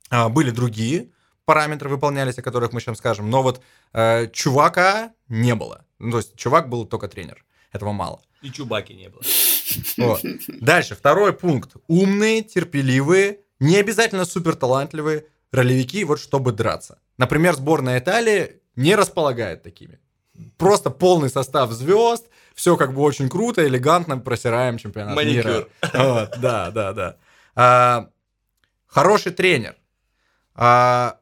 [0.10, 1.12] А, были другие,
[1.46, 3.62] параметры выполнялись, о которых мы сейчас скажем, но вот
[3.94, 5.86] э, чувака не было.
[5.98, 7.44] Ну, то есть чувак был только тренер.
[7.72, 8.22] Этого мало.
[8.42, 9.22] И чубаки не было.
[9.98, 10.22] Вот.
[10.62, 11.76] Дальше, второй пункт.
[11.88, 17.00] Умные, терпеливые, не обязательно супер талантливые ролевики, вот чтобы драться.
[17.18, 20.00] Например, сборная Италии не располагает такими.
[20.58, 22.26] Просто полный состав звезд,
[22.56, 25.46] все как бы очень круто, элегантно просираем чемпионат Маникюр.
[25.46, 25.68] мира.
[25.94, 27.16] Вот, да, да, да.
[27.56, 28.10] А,
[28.86, 29.76] хороший тренер.
[30.56, 31.20] А,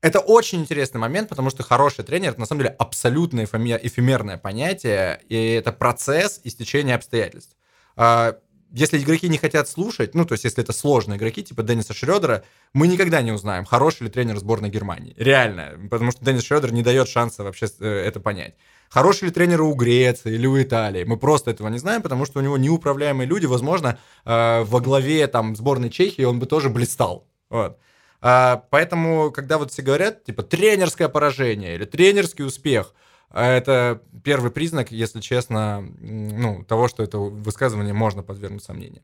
[0.00, 5.20] это очень интересный момент, потому что хороший тренер это на самом деле абсолютно эфемерное понятие,
[5.28, 7.56] и это процесс истечения обстоятельств.
[7.96, 8.36] А,
[8.72, 12.44] если игроки не хотят слушать, ну, то есть если это сложные игроки, типа Денниса Шредера,
[12.72, 15.14] мы никогда не узнаем, хороший ли тренер сборной Германии.
[15.16, 18.54] Реально, потому что Деннис Шредер не дает шанса вообще э, это понять.
[18.90, 22.38] Хороший ли тренер у Греции или у Италии, мы просто этого не знаем, потому что
[22.38, 27.26] у него неуправляемые люди, возможно, э, во главе там сборной Чехии он бы тоже блистал.
[27.50, 27.78] Вот.
[28.20, 32.94] А, поэтому, когда вот все говорят, типа, тренерское поражение или тренерский успех,
[33.30, 39.02] это первый признак, если честно, ну, того, что это высказывание можно подвергнуть сомнению.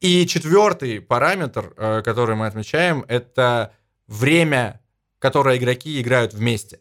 [0.00, 3.72] И четвертый параметр, э, который мы отмечаем, это
[4.06, 4.80] время,
[5.18, 6.80] которое игроки играют вместе.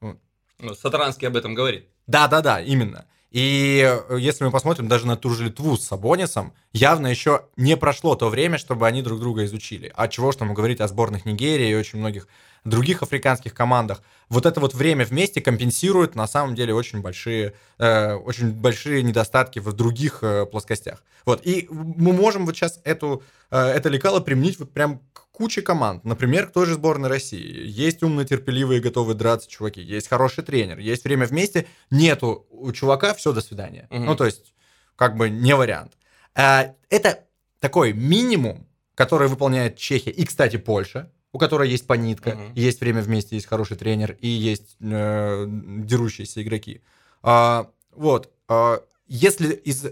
[0.00, 1.88] Ну, Сатаранский об этом говорит.
[2.06, 3.06] Да-да-да, именно.
[3.34, 7.76] И э, если мы посмотрим даже на ту же Литву с Сабонисом, явно еще не
[7.76, 9.92] прошло то время, чтобы они друг друга изучили.
[9.96, 12.28] А чего что мы говорить о сборных Нигерии и очень многих
[12.64, 14.04] других африканских командах.
[14.28, 19.58] Вот это вот время вместе компенсирует на самом деле очень большие, э, очень большие недостатки
[19.58, 21.02] в других э, плоскостях.
[21.26, 21.44] Вот.
[21.44, 26.04] И мы можем вот сейчас эту, э, это лекало применить вот прям к куче команд.
[26.04, 27.66] Например, к той же сборной России.
[27.66, 29.82] Есть умно терпеливые, готовые драться чуваки.
[29.82, 30.78] Есть хороший тренер.
[30.78, 31.66] Есть время вместе.
[31.90, 33.88] Нету у чувака, все, до свидания.
[33.90, 34.00] Угу.
[34.00, 34.54] Ну, то есть,
[34.94, 35.92] как бы не вариант.
[36.36, 37.24] А, это
[37.58, 42.52] такой минимум, который выполняет Чехия и, кстати, Польша, у которой есть понитка, угу.
[42.54, 46.80] есть время вместе, есть хороший тренер и есть э, дерущиеся игроки.
[47.22, 48.30] А, вот.
[48.46, 49.84] А, если из,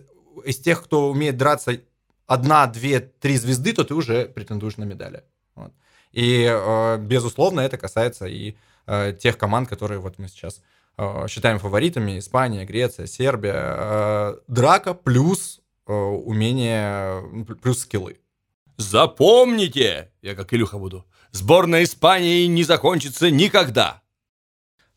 [0.44, 1.80] из тех, кто умеет драться,
[2.32, 5.22] одна, две, три звезды, то ты уже претендуешь на медали.
[5.54, 5.72] Вот.
[6.12, 10.62] И, э, безусловно, это касается и э, тех команд, которые вот мы сейчас
[10.96, 12.18] э, считаем фаворитами.
[12.18, 14.36] Испания, Греция, Сербия.
[14.48, 18.18] Драка плюс умение, плюс скиллы.
[18.76, 24.01] Запомните, я как Илюха буду, сборная Испании не закончится никогда.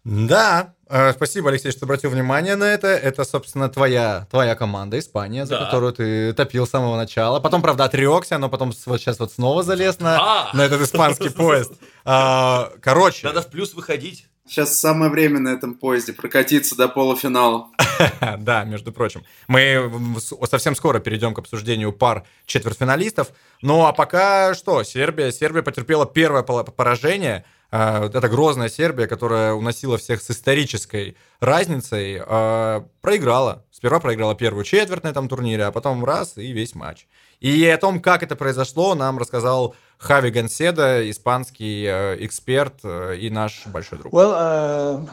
[0.05, 2.87] Да, э, спасибо, Алексей, что обратил внимание на это.
[2.89, 5.65] Это, собственно, твоя, твоя команда Испания, за да.
[5.65, 7.39] которую ты топил с самого начала.
[7.39, 10.55] Потом, правда, отрекся, но потом вот сейчас вот снова залез на, а!
[10.55, 11.73] на этот испанский поезд.
[12.05, 13.25] А, короче.
[13.25, 14.27] Надо в плюс выходить.
[14.47, 17.69] Сейчас самое время на этом поезде прокатиться до полуфинала.
[18.37, 19.23] Да, между прочим.
[19.47, 19.91] Мы
[20.49, 23.29] совсем скоро перейдем к обсуждению пар четвертьфиналистов.
[23.61, 24.83] Ну а пока что?
[24.83, 25.31] Сербия.
[25.31, 27.45] Сербия потерпела первое поражение.
[27.77, 33.65] А, это грозная Сербия, которая уносила всех с исторической разницей, а, проиграла.
[33.69, 37.05] Сперва проиграла первую четверть на этом турнире, а потом раз и весь матч.
[37.41, 39.75] И о том, как это произошло, нам рассказал
[40.05, 44.13] Хави Ганседа, испанский э, эксперт э, и наш большой друг.
[44.13, 45.03] Uh,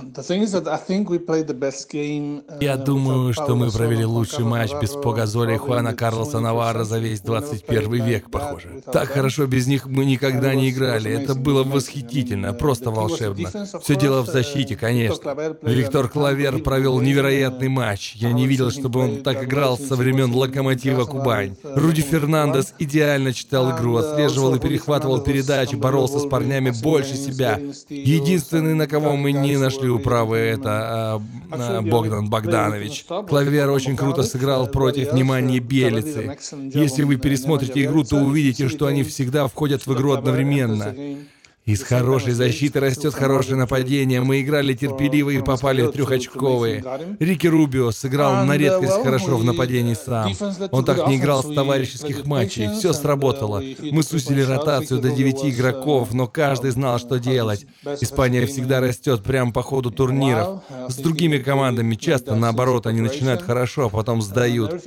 [2.61, 7.23] Я думаю, что мы провели лучший матч без Погазоля и Хуана Карлоса Навара за весь
[7.23, 8.83] 21 век, похоже.
[8.93, 11.11] Так хорошо без них мы никогда не играли.
[11.11, 12.53] Это было восхитительно.
[12.53, 13.49] просто волшебно.
[13.83, 15.35] Все дело в защите, конечно.
[15.63, 18.13] Виктор Клавер провел невероятный матч.
[18.17, 21.57] Я не видел, чтобы он так играл со времен Локомотива Кубань.
[21.63, 27.61] Руди Фернандес идеально читал игру, отслеживал и перехватывал передачи, боролся с парнями больше себя.
[27.89, 33.05] Единственный, на кого мы не нашли управы, это а, а, Богдан Богданович.
[33.29, 36.37] Клавер очень круто сыграл против внимания Белицы.
[36.75, 40.95] Если вы пересмотрите игру, то увидите, что они всегда входят в игру одновременно.
[41.65, 44.21] Из хорошей защиты растет хорошее нападение.
[44.21, 46.85] Мы играли терпеливо и попали в трехочковые.
[47.21, 50.33] Рики Рубио сыграл на редкость хорошо в нападении сам.
[50.73, 52.69] Он так не играл с товарищеских матчей.
[52.73, 53.63] Все сработало.
[53.81, 57.65] Мы сусили ротацию до девяти игроков, но каждый знал, что делать.
[58.01, 60.63] Испания всегда растет прямо по ходу турниров.
[60.89, 64.85] С другими командами часто наоборот, они начинают хорошо, а потом сдают.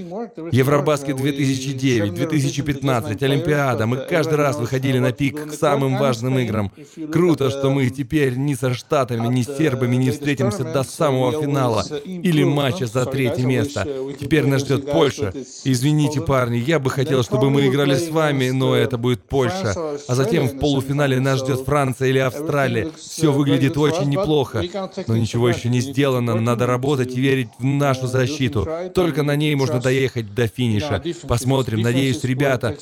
[0.52, 3.86] Евробаскет 2009, 2015, Олимпиада.
[3.86, 7.12] Мы каждый раз выходили на пик к самым важным играм нам.
[7.12, 11.86] Круто, что мы теперь ни со Штатами, ни с сербами не встретимся до самого финала
[12.06, 13.88] или матча за третье место.
[14.20, 15.34] Теперь нас ждет Польша.
[15.64, 19.74] Извините, парни, я бы хотел, чтобы мы играли с вами, но это будет Польша.
[20.08, 22.92] А затем в полуфинале нас ждет Франция или Австралия.
[22.98, 24.64] Все выглядит очень неплохо.
[25.08, 26.36] Но ничего еще не сделано.
[26.36, 28.68] Надо работать и верить в нашу защиту.
[28.94, 31.02] Только на ней можно доехать до финиша.
[31.28, 31.82] Посмотрим.
[31.82, 32.76] Надеюсь, ребята...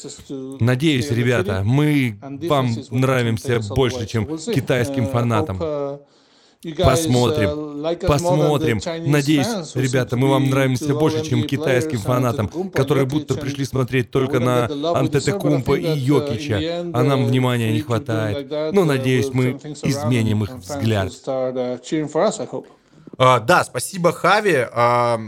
[0.59, 5.59] Надеюсь, ребята, мы вам нравимся больше, чем китайским фанатам.
[6.77, 7.97] Посмотрим.
[8.07, 8.79] Посмотрим.
[9.09, 14.65] Надеюсь, ребята, мы вам нравимся больше, чем китайским фанатам, которые будто пришли смотреть только на
[14.95, 16.59] Антетекумпа и Йокича,
[16.93, 18.49] а нам внимания не хватает.
[18.73, 19.51] Но надеюсь, мы
[19.83, 21.11] изменим их взгляд.
[23.15, 24.65] Uh, да, спасибо, Хави.
[24.75, 25.19] Uh,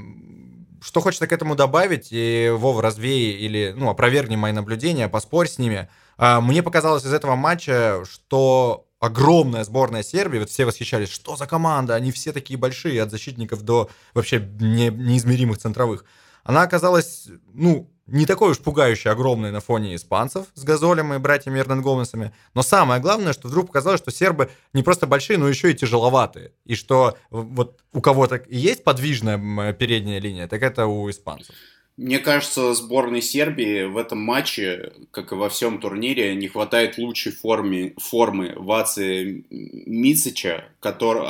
[0.81, 5.59] что хочется к этому добавить, и Вов, развей или ну, опровергни мои наблюдения, поспорь с
[5.59, 5.87] ними.
[5.87, 11.47] Uh, мне показалось из этого матча, что огромная сборная Сербии, вот все восхищались, что за
[11.47, 16.05] команда, они все такие большие, от защитников до вообще не, неизмеримых центровых.
[16.43, 21.59] Она оказалась, ну, не такой уж пугающий огромный на фоне испанцев с Газолем и братьями
[21.59, 22.33] Эрнан Гомесами.
[22.53, 26.51] Но самое главное, что вдруг показалось, что сербы не просто большие, но еще и тяжеловатые.
[26.65, 31.55] И что вот у кого-то есть подвижная передняя линия, так это у испанцев.
[31.97, 37.31] Мне кажется, сборной Сербии в этом матче, как и во всем турнире, не хватает лучшей
[37.31, 41.25] формы, формы Ваци Мицича, который,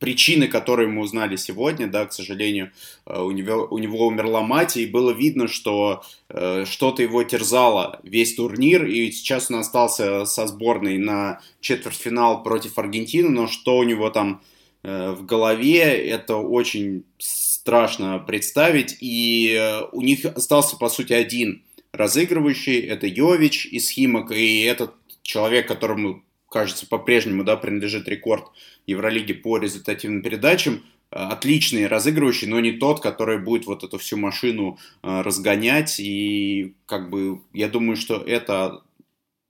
[0.00, 2.72] причины которой мы узнали сегодня, да, к сожалению,
[3.06, 8.00] э, у него, у него умерла мать, и было видно, что э, что-то его терзало
[8.02, 13.84] весь турнир, и сейчас он остался со сборной на четвертьфинал против Аргентины, но что у
[13.84, 14.42] него там
[14.82, 17.04] э, в голове, это очень
[17.62, 18.96] страшно представить.
[19.00, 22.80] И э, у них остался, по сути, один разыгрывающий.
[22.80, 24.32] Это Йович из Химок.
[24.32, 28.46] И этот человек, которому, кажется, по-прежнему да, принадлежит рекорд
[28.88, 30.82] Евролиги по результативным передачам.
[31.12, 36.00] Э, отличный разыгрывающий, но не тот, который будет вот эту всю машину э, разгонять.
[36.00, 38.82] И как бы я думаю, что это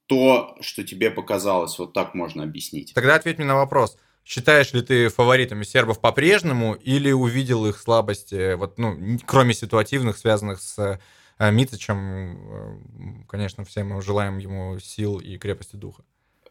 [0.05, 1.79] то, что тебе показалось.
[1.79, 2.93] Вот так можно объяснить.
[2.93, 3.97] Тогда ответь мне на вопрос.
[4.25, 10.61] Считаешь ли ты фаворитами сербов по-прежнему или увидел их слабости, вот, ну, кроме ситуативных, связанных
[10.61, 11.01] с
[11.39, 11.99] э, Митичем?
[11.99, 16.05] Э, конечно, все мы желаем ему сил и крепости духа.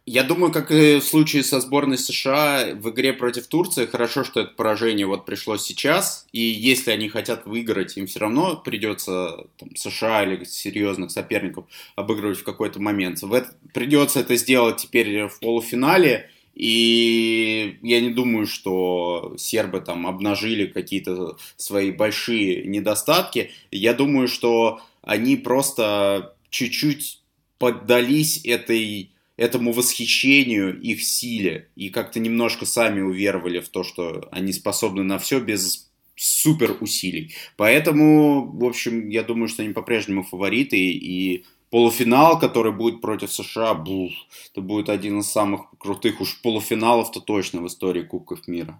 [0.08, 4.42] Я думаю, как и в случае со сборной США в игре против Турции, хорошо, что
[4.42, 9.76] это поражение вот пришло сейчас, и если они хотят выиграть, им все равно придется там,
[9.76, 11.66] США или серьезных соперников
[11.96, 13.22] обыгрывать в какой-то момент.
[13.22, 20.06] В это, придется это сделать теперь в полуфинале, и я не думаю, что сербы там
[20.06, 23.52] обнажили какие-то свои большие недостатки.
[23.72, 27.22] Я думаю, что они просто чуть-чуть
[27.58, 34.52] поддались этой, этому восхищению их силе и как-то немножко сами уверовали в то, что они
[34.52, 37.34] способны на все без супер усилий.
[37.56, 43.74] Поэтому, в общем, я думаю, что они по-прежнему фавориты и полуфинал, который будет против США,
[43.74, 44.12] бух,
[44.52, 48.80] это будет один из самых крутых уж полуфиналов-то точно в истории Кубков мира.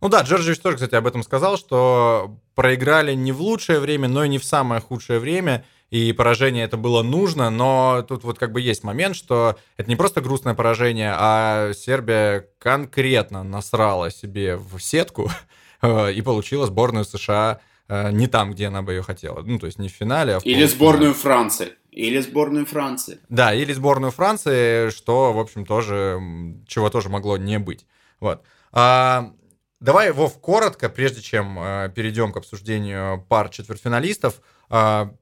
[0.00, 4.24] Ну да, Джорджевич тоже, кстати, об этом сказал, что проиграли не в лучшее время, но
[4.24, 8.52] и не в самое худшее время, и поражение это было нужно, но тут вот как
[8.52, 14.78] бы есть момент, что это не просто грустное поражение, а Сербия конкретно насрала себе в
[14.80, 15.30] сетку
[15.82, 19.42] и получила сборную США э, не там, где она бы ее хотела.
[19.42, 21.74] Ну, то есть не в финале, а в Или сборную Франции.
[21.90, 23.18] Или сборную Франции.
[23.28, 26.20] Да, или сборную Франции, что, в общем, тоже,
[26.66, 27.86] чего тоже могло не быть.
[28.20, 28.42] Вот.
[28.72, 29.32] А,
[29.80, 35.12] давай, Вов, коротко, прежде чем а, перейдем к обсуждению пар четвертьфиналистов, а,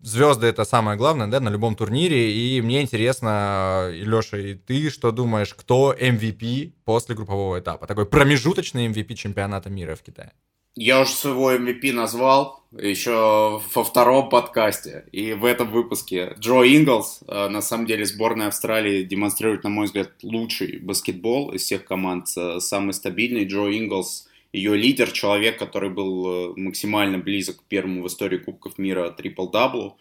[0.00, 2.32] звезды это самое главное, да, на любом турнире.
[2.32, 7.86] И мне интересно, Леша, и ты что думаешь, кто MVP после группового этапа?
[7.86, 10.32] Такой промежуточный MVP чемпионата мира в Китае.
[10.74, 16.34] Я уже своего MVP назвал еще во втором подкасте и в этом выпуске.
[16.38, 21.62] Джо Инглс, э, на самом деле сборная Австралии демонстрирует, на мой взгляд, лучший баскетбол из
[21.62, 23.44] всех команд, э, самый стабильный.
[23.44, 28.78] Джо Инглс, ее лидер, человек, который был э, максимально близок к первому в истории Кубков
[28.78, 29.98] мира трипл-даблу.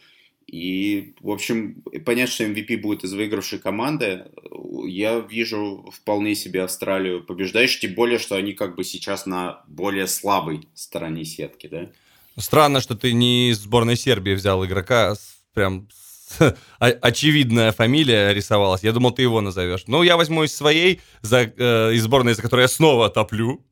[0.51, 4.25] И, в общем, понятно, что MVP будет из выигравшей команды.
[4.85, 10.07] Я вижу вполне себе Австралию побеждающей, тем более, что они как бы сейчас на более
[10.07, 11.89] слабой стороне сетки, да?
[12.37, 15.15] Странно, что ты не из сборной Сербии взял игрока,
[15.53, 15.87] прям
[16.79, 18.83] очевидная фамилия рисовалась.
[18.83, 19.85] Я думал, ты его назовешь.
[19.87, 23.65] Ну, я возьму из своей, за, э, из сборной, за которой я снова топлю.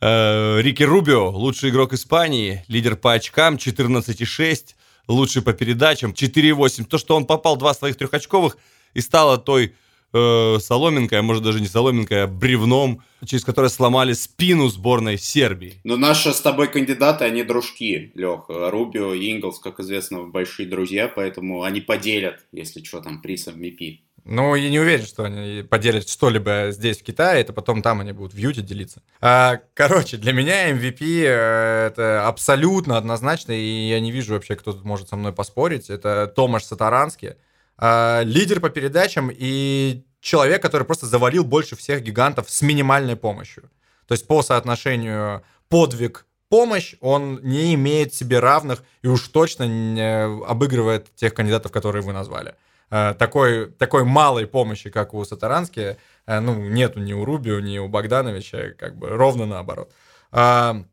[0.00, 4.74] Э, Рики Рубио, лучший игрок Испании, лидер по очкам, 14,6
[5.08, 6.84] лучший по передачам, 4,8.
[6.84, 8.56] То, что он попал два своих трехочковых
[8.94, 9.74] и стало той
[10.12, 15.80] э, соломинкой, а может даже не соломинкой, а бревном, через которое сломали спину сборной Сербии.
[15.84, 18.44] Но наши с тобой кандидаты, они дружки, Лех.
[18.48, 24.07] Рубио и Инглс, как известно, большие друзья, поэтому они поделят, если что, там приз MVP.
[24.28, 28.12] Ну, я не уверен, что они поделят что-либо здесь, в Китае, это потом там они
[28.12, 29.02] будут в Юте делиться.
[29.22, 34.72] А, короче, для меня MVP э, это абсолютно однозначно, и я не вижу вообще, кто
[34.72, 35.88] тут может со мной поспорить.
[35.88, 37.36] Это Томаш Сатаранский,
[37.78, 43.70] а, лидер по передачам и человек, который просто завалил больше всех гигантов с минимальной помощью.
[44.06, 50.24] То есть по соотношению подвиг помощь, он не имеет себе равных и уж точно не
[50.44, 52.54] обыгрывает тех кандидатов, которые вы назвали.
[52.90, 57.78] Э, такой, такой малой помощи, как у Сатарански, э, ну, нету ни у Рубио, ни
[57.78, 59.92] у Богдановича, как бы ровно наоборот.
[60.30, 60.84] А,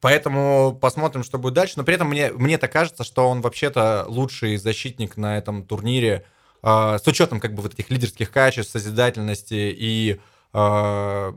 [0.00, 1.74] поэтому посмотрим, что будет дальше.
[1.76, 6.26] Но при этом мне, мне так кажется, что он вообще-то лучший защитник на этом турнире
[6.62, 10.20] а, с учетом как бы вот этих лидерских качеств, созидательности и
[10.52, 11.34] а,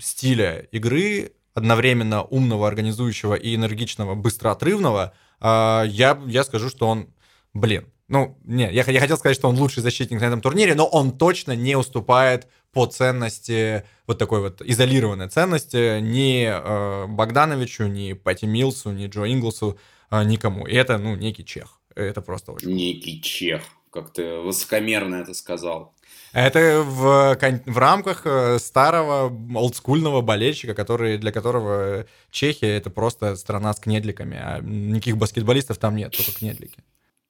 [0.00, 7.14] стиля игры, одновременно умного, организующего и энергичного, быстроотрывного, я, я скажу, что он,
[7.52, 10.86] блин, ну, не, я, я хотел сказать, что он лучший защитник на этом турнире, но
[10.86, 18.12] он точно не уступает по ценности, вот такой вот изолированной ценности ни э, Богдановичу, ни
[18.12, 19.78] Пати Милсу, ни Джо Инглсу,
[20.12, 20.66] э, никому.
[20.66, 21.80] И это, ну, некий чех.
[21.96, 22.72] Это просто очень...
[22.72, 23.62] Некий чех.
[23.90, 25.94] Как ты высокомерно это сказал.
[26.32, 27.36] Это в,
[27.66, 34.36] в рамках э, старого олдскульного болельщика, который, для которого Чехия это просто страна с кнедликами,
[34.36, 36.78] а никаких баскетболистов там нет, только кнедлики.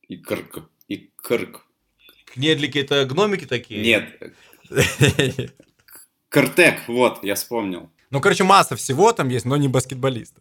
[0.08, 0.22] И.
[0.88, 1.64] И кырк.
[2.26, 3.82] Кнедлики это гномики такие?
[3.82, 4.34] Нет.
[6.28, 7.90] Картек, вот, я вспомнил.
[8.10, 10.36] Ну, короче, масса всего там есть, но не баскетболист.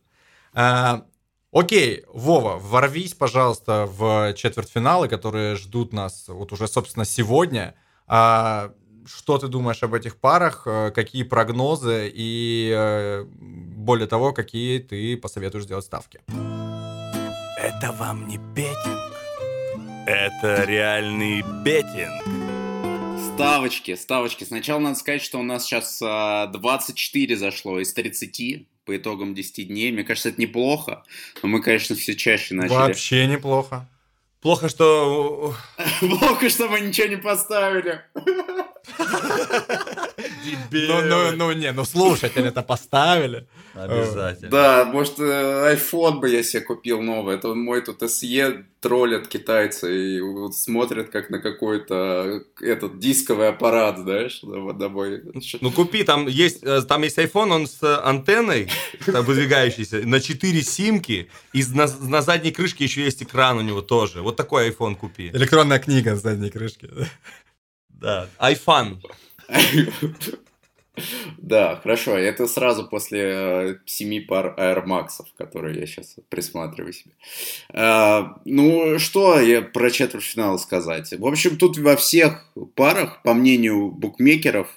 [0.53, 1.05] А,
[1.51, 7.75] окей, Вова, ворвись, пожалуйста, в четвертьфиналы, которые ждут нас вот уже, собственно, сегодня.
[8.07, 8.73] А,
[9.05, 10.63] что ты думаешь об этих парах?
[10.63, 12.11] Какие прогнозы?
[12.13, 16.21] И, э, более того, какие ты посоветуешь сделать ставки?
[17.57, 19.12] Это вам не бетинг.
[20.05, 22.21] Это реальный бетинг.
[23.33, 24.43] Ставочки, ставочки.
[24.43, 29.69] Сначала надо сказать, что у нас сейчас 24 а, зашло из 30 по итогам 10
[29.69, 29.93] дней.
[29.93, 31.03] Мне кажется, это неплохо.
[31.41, 32.75] Но мы, конечно, все чаще начали.
[32.75, 33.87] Вообще неплохо.
[34.41, 35.55] Плохо, что...
[36.01, 38.01] Плохо, что мы ничего не поставили.
[40.71, 43.47] Ну, ну, ну, не, ну слушатели это поставили.
[43.73, 44.49] Обязательно.
[44.51, 47.35] Да, может, э, iPhone бы я себе купил новый.
[47.35, 53.97] Это мой тут SE троллят китайцы и вот смотрят как на какой-то этот дисковый аппарат,
[53.99, 55.23] знаешь, домой.
[55.61, 58.69] Ну купи, там есть, э, там есть iPhone, он с антенной,
[59.05, 63.81] там, выдвигающийся, на 4 симки, и на, на задней крышке еще есть экран у него
[63.81, 64.21] тоже.
[64.21, 65.29] Вот такой iPhone купи.
[65.29, 66.89] Электронная книга на задней крышке.
[67.99, 68.97] Да, iPhone.
[71.37, 72.17] Да, хорошо.
[72.17, 77.11] Это сразу после э, семи пар Air Max, которые я сейчас присматриваю себе.
[77.69, 81.11] А, ну, что я про четвертьфинал сказать?
[81.17, 84.67] В общем, тут во всех парах, по мнению букмекеров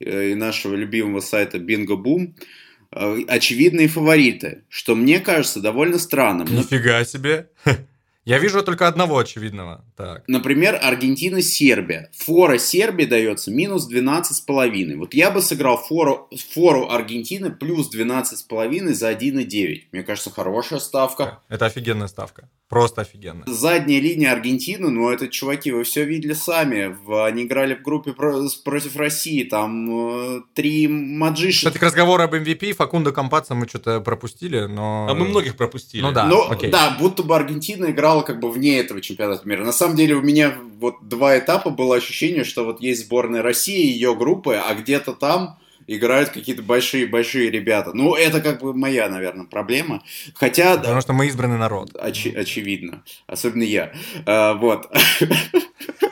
[0.00, 2.34] э, и нашего любимого сайта Bingo Boom,
[2.90, 6.48] э, очевидные фавориты, что мне кажется довольно странным.
[6.50, 7.48] Нифига себе!
[8.24, 9.84] Я вижу только одного очевидного.
[9.96, 10.24] Так.
[10.28, 12.10] Например, Аргентина-Сербия.
[12.16, 14.96] Фора Сербии дается минус 12,5.
[14.96, 19.80] Вот я бы сыграл фору, фору Аргентины плюс 12,5 за 1,9.
[19.92, 21.40] Мне кажется, хорошая ставка.
[21.48, 22.48] Это офигенная ставка.
[22.68, 23.44] Просто офигенно.
[23.48, 26.96] Задняя линия Аргентины, ну это, чуваки, вы все видели сами.
[27.26, 31.66] Они играли в группе против России, там э, три маджиши.
[31.66, 35.08] Кстати, к разговору об MVP, Факунда Компаца мы что-то пропустили, но...
[35.10, 36.02] А мы многих пропустили.
[36.02, 39.64] Ну да, ну, Да, будто бы Аргентина играла играла как бы вне этого чемпионата мира.
[39.64, 43.86] На самом деле у меня вот два этапа было ощущение, что вот есть сборная России,
[43.86, 47.92] ее группы, а где-то там играют какие-то большие-большие ребята.
[47.94, 50.02] Ну, это как бы моя, наверное, проблема.
[50.34, 50.76] Хотя...
[50.76, 51.90] Потому что мы избранный народ.
[51.94, 53.02] Оч- очевидно.
[53.26, 53.92] Особенно я.
[54.26, 54.88] А, вот.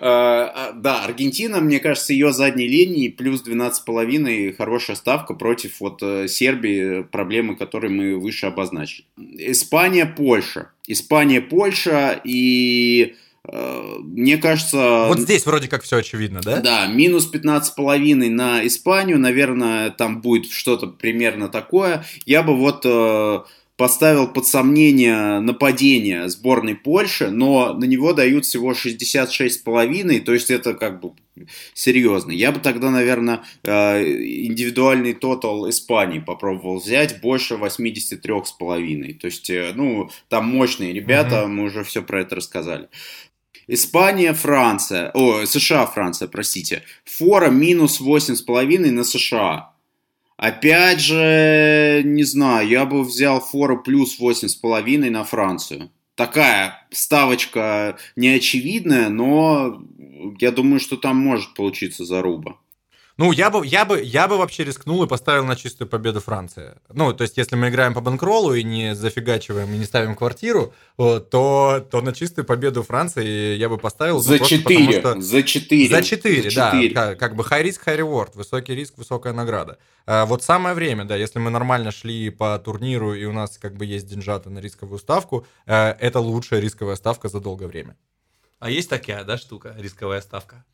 [0.00, 6.28] А, да, Аргентина, мне кажется, ее задней линии плюс 12,5 хорошая ставка против вот э,
[6.28, 9.06] Сербии, проблемы которые мы выше обозначили.
[9.16, 10.70] Испания, Польша.
[10.86, 13.14] Испания, Польша и
[13.44, 15.06] э, мне кажется...
[15.08, 16.60] Вот здесь вроде как все очевидно, да?
[16.60, 22.04] Да, минус 15,5 на Испанию, наверное, там будет что-то примерно такое.
[22.26, 23.40] Я бы вот э,
[23.80, 30.74] поставил под сомнение нападение сборной Польши, но на него дают всего 66,5, то есть это
[30.74, 31.12] как бы
[31.72, 32.30] серьезно.
[32.30, 39.14] Я бы тогда, наверное, э, индивидуальный тотал Испании попробовал взять больше 83,5.
[39.14, 41.46] То есть, э, ну, там мощные ребята, mm-hmm.
[41.46, 42.90] мы уже все про это рассказали.
[43.66, 46.82] Испания, Франция, о, США, Франция, простите.
[47.06, 49.70] Фора минус 8,5 на США.
[50.40, 55.90] Опять же, не знаю, я бы взял фору плюс 8,5 на Францию.
[56.14, 59.82] Такая ставочка неочевидная, но
[60.40, 62.56] я думаю, что там может получиться заруба.
[63.20, 66.72] Ну, я бы, я бы, я бы вообще рискнул и поставил на чистую победу Франции.
[66.88, 70.72] Ну, то есть, если мы играем по банкролу и не зафигачиваем и не ставим квартиру,
[70.96, 74.20] то, то на чистую победу Франции я бы поставил.
[74.20, 75.20] За ну, 4, что...
[75.20, 75.88] за 4.
[75.90, 76.94] За 4, да.
[76.94, 78.30] Как, как бы high risk, high reward.
[78.36, 79.76] Высокий риск, высокая награда.
[80.06, 83.76] А вот самое время, да, если мы нормально шли по турниру и у нас как
[83.76, 87.98] бы есть деньжата на рисковую ставку, э, это лучшая рисковая ставка за долгое время.
[88.60, 90.64] А есть такая, да, штука, рисковая ставка?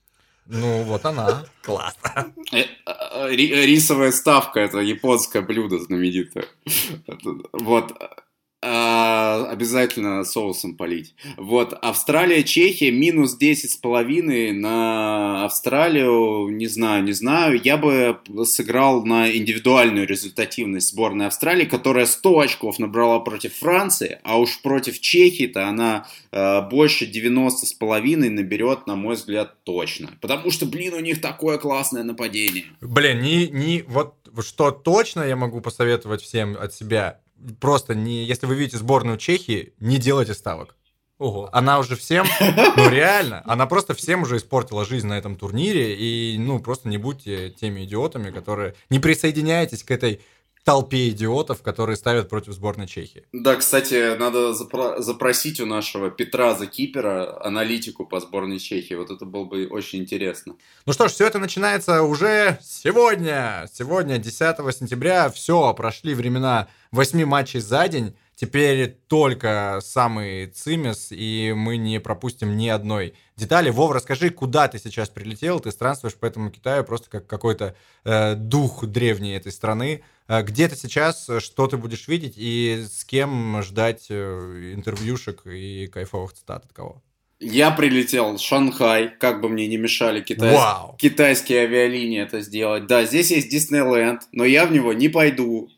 [0.49, 1.45] Ну, вот она.
[1.63, 2.33] Классно.
[2.53, 6.47] Э, э, рисовая ставка– это японское блюдо знаменитое.
[7.53, 7.93] Вот.
[8.69, 11.15] А, обязательно соусом полить.
[11.37, 17.61] Вот, Австралия, Чехия, минус 10,5 на Австралию, не знаю, не знаю.
[17.63, 24.37] Я бы сыграл на индивидуальную результативность сборной Австралии, которая 100 очков набрала против Франции, а
[24.37, 30.11] уж против Чехии-то она э, больше 90,5 наберет, на мой взгляд, точно.
[30.21, 32.65] Потому что, блин, у них такое классное нападение.
[32.81, 37.21] Блин, не, не, вот что точно я могу посоветовать всем от себя,
[37.61, 40.77] просто не, если вы видите сборную Чехии, не делайте ставок.
[41.19, 41.49] Ого.
[41.53, 42.27] Она уже всем,
[42.77, 46.99] ну реально, она просто всем уже испортила жизнь на этом турнире, и ну просто не
[46.99, 50.21] будьте теми идиотами, которые не присоединяйтесь к этой
[50.67, 53.23] толпе идиотов, которые ставят против сборной Чехии.
[53.33, 58.95] Да, кстати, надо запро- запросить у нашего Петра Закипера аналитику по сборной Чехии.
[58.95, 60.57] Вот это было бы очень интересно.
[60.85, 63.71] Ну что ж, все это начинается уже сегодня.
[63.73, 65.31] Сегодня, 10 сентября.
[65.31, 68.17] Все, прошли времена 8 матчей за день.
[68.35, 73.71] Теперь только самый цимес, и мы не пропустим ни одной детали.
[73.71, 75.61] Вов, расскажи, куда ты сейчас прилетел?
[75.61, 80.03] Ты странствуешь по этому Китаю просто как какой-то э, дух древней этой страны.
[80.29, 85.87] Э, где ты сейчас, что ты будешь видеть, и с кем ждать э, интервьюшек и
[85.87, 87.03] кайфовых цитат от кого?
[87.39, 90.59] Я прилетел в Шанхай, как бы мне не мешали китайс...
[90.97, 92.87] китайские авиалинии это сделать.
[92.87, 95.69] Да, здесь есть Диснейленд, но я в него не пойду.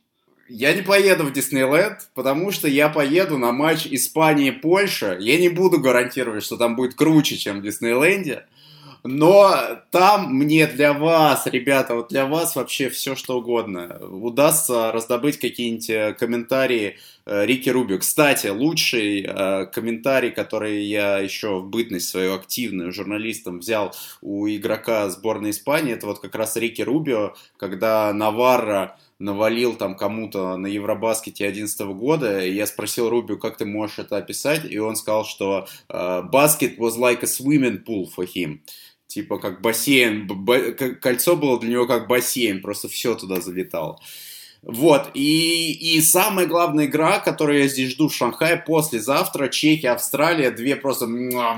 [0.48, 5.16] Я не поеду в Диснейленд, потому что я поеду на матч Испании-Польша.
[5.18, 8.46] Я не буду гарантировать, что там будет круче, чем в Диснейленде.
[9.10, 13.98] Но там мне для вас, ребята, вот для вас вообще все что угодно.
[14.02, 17.96] Удастся раздобыть какие-нибудь э, комментарии э, Рики Рубио.
[17.96, 25.08] Кстати, лучший э, комментарий, который я еще в бытность свою активную журналистом взял у игрока
[25.08, 31.44] сборной Испании, это вот как раз Рики Рубио, когда Наварра навалил там кому-то на Евробаскете
[31.44, 35.66] 2011 года, и я спросил Рубио, как ты можешь это описать, и он сказал, что
[35.88, 38.60] баскет uh, was like a swimming pool for him.
[39.08, 40.28] Типа как бассейн,
[41.00, 43.98] кольцо было для него как бассейн, просто все туда залетало.
[44.62, 50.50] Вот, и, и самая главная игра, которую я здесь жду в Шанхае послезавтра, Чехия, Австралия,
[50.50, 51.52] две просто мои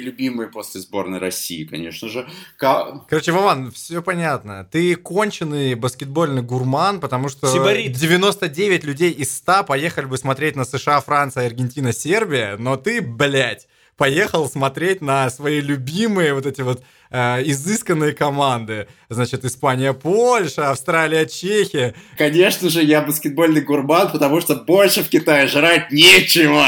[0.00, 2.26] любимые после сборной России, конечно же.
[2.58, 4.66] Короче, Вован, все понятно.
[4.70, 7.92] Ты конченый баскетбольный гурман, потому что Сибарит.
[7.92, 13.68] 99 людей из 100 поехали бы смотреть на США, Франция, Аргентина, Сербия, но ты, блядь,
[13.96, 18.88] поехал смотреть на свои любимые вот эти вот э, изысканные команды.
[19.08, 21.94] Значит, Испания, Польша, Австралия, Чехия.
[22.16, 26.66] Конечно же, я баскетбольный гурман, потому что больше в Китае жрать нечего.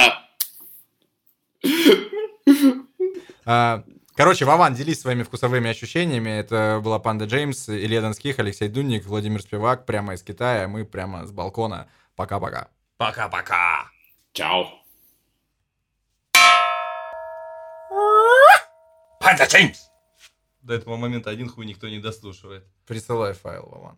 [3.44, 3.82] А,
[4.14, 6.30] короче, Вован, делись своими вкусовыми ощущениями.
[6.30, 10.68] Это была Панда Джеймс, Илья Донских, Алексей Дунник, Владимир Спивак, прямо из Китая.
[10.68, 11.88] Мы прямо с балкона.
[12.14, 12.68] Пока-пока.
[12.96, 13.86] Пока-пока.
[14.32, 14.77] Чао.
[20.60, 22.64] До этого момента один хуй никто не дослушивает.
[22.86, 23.96] Присылай файл, Вован.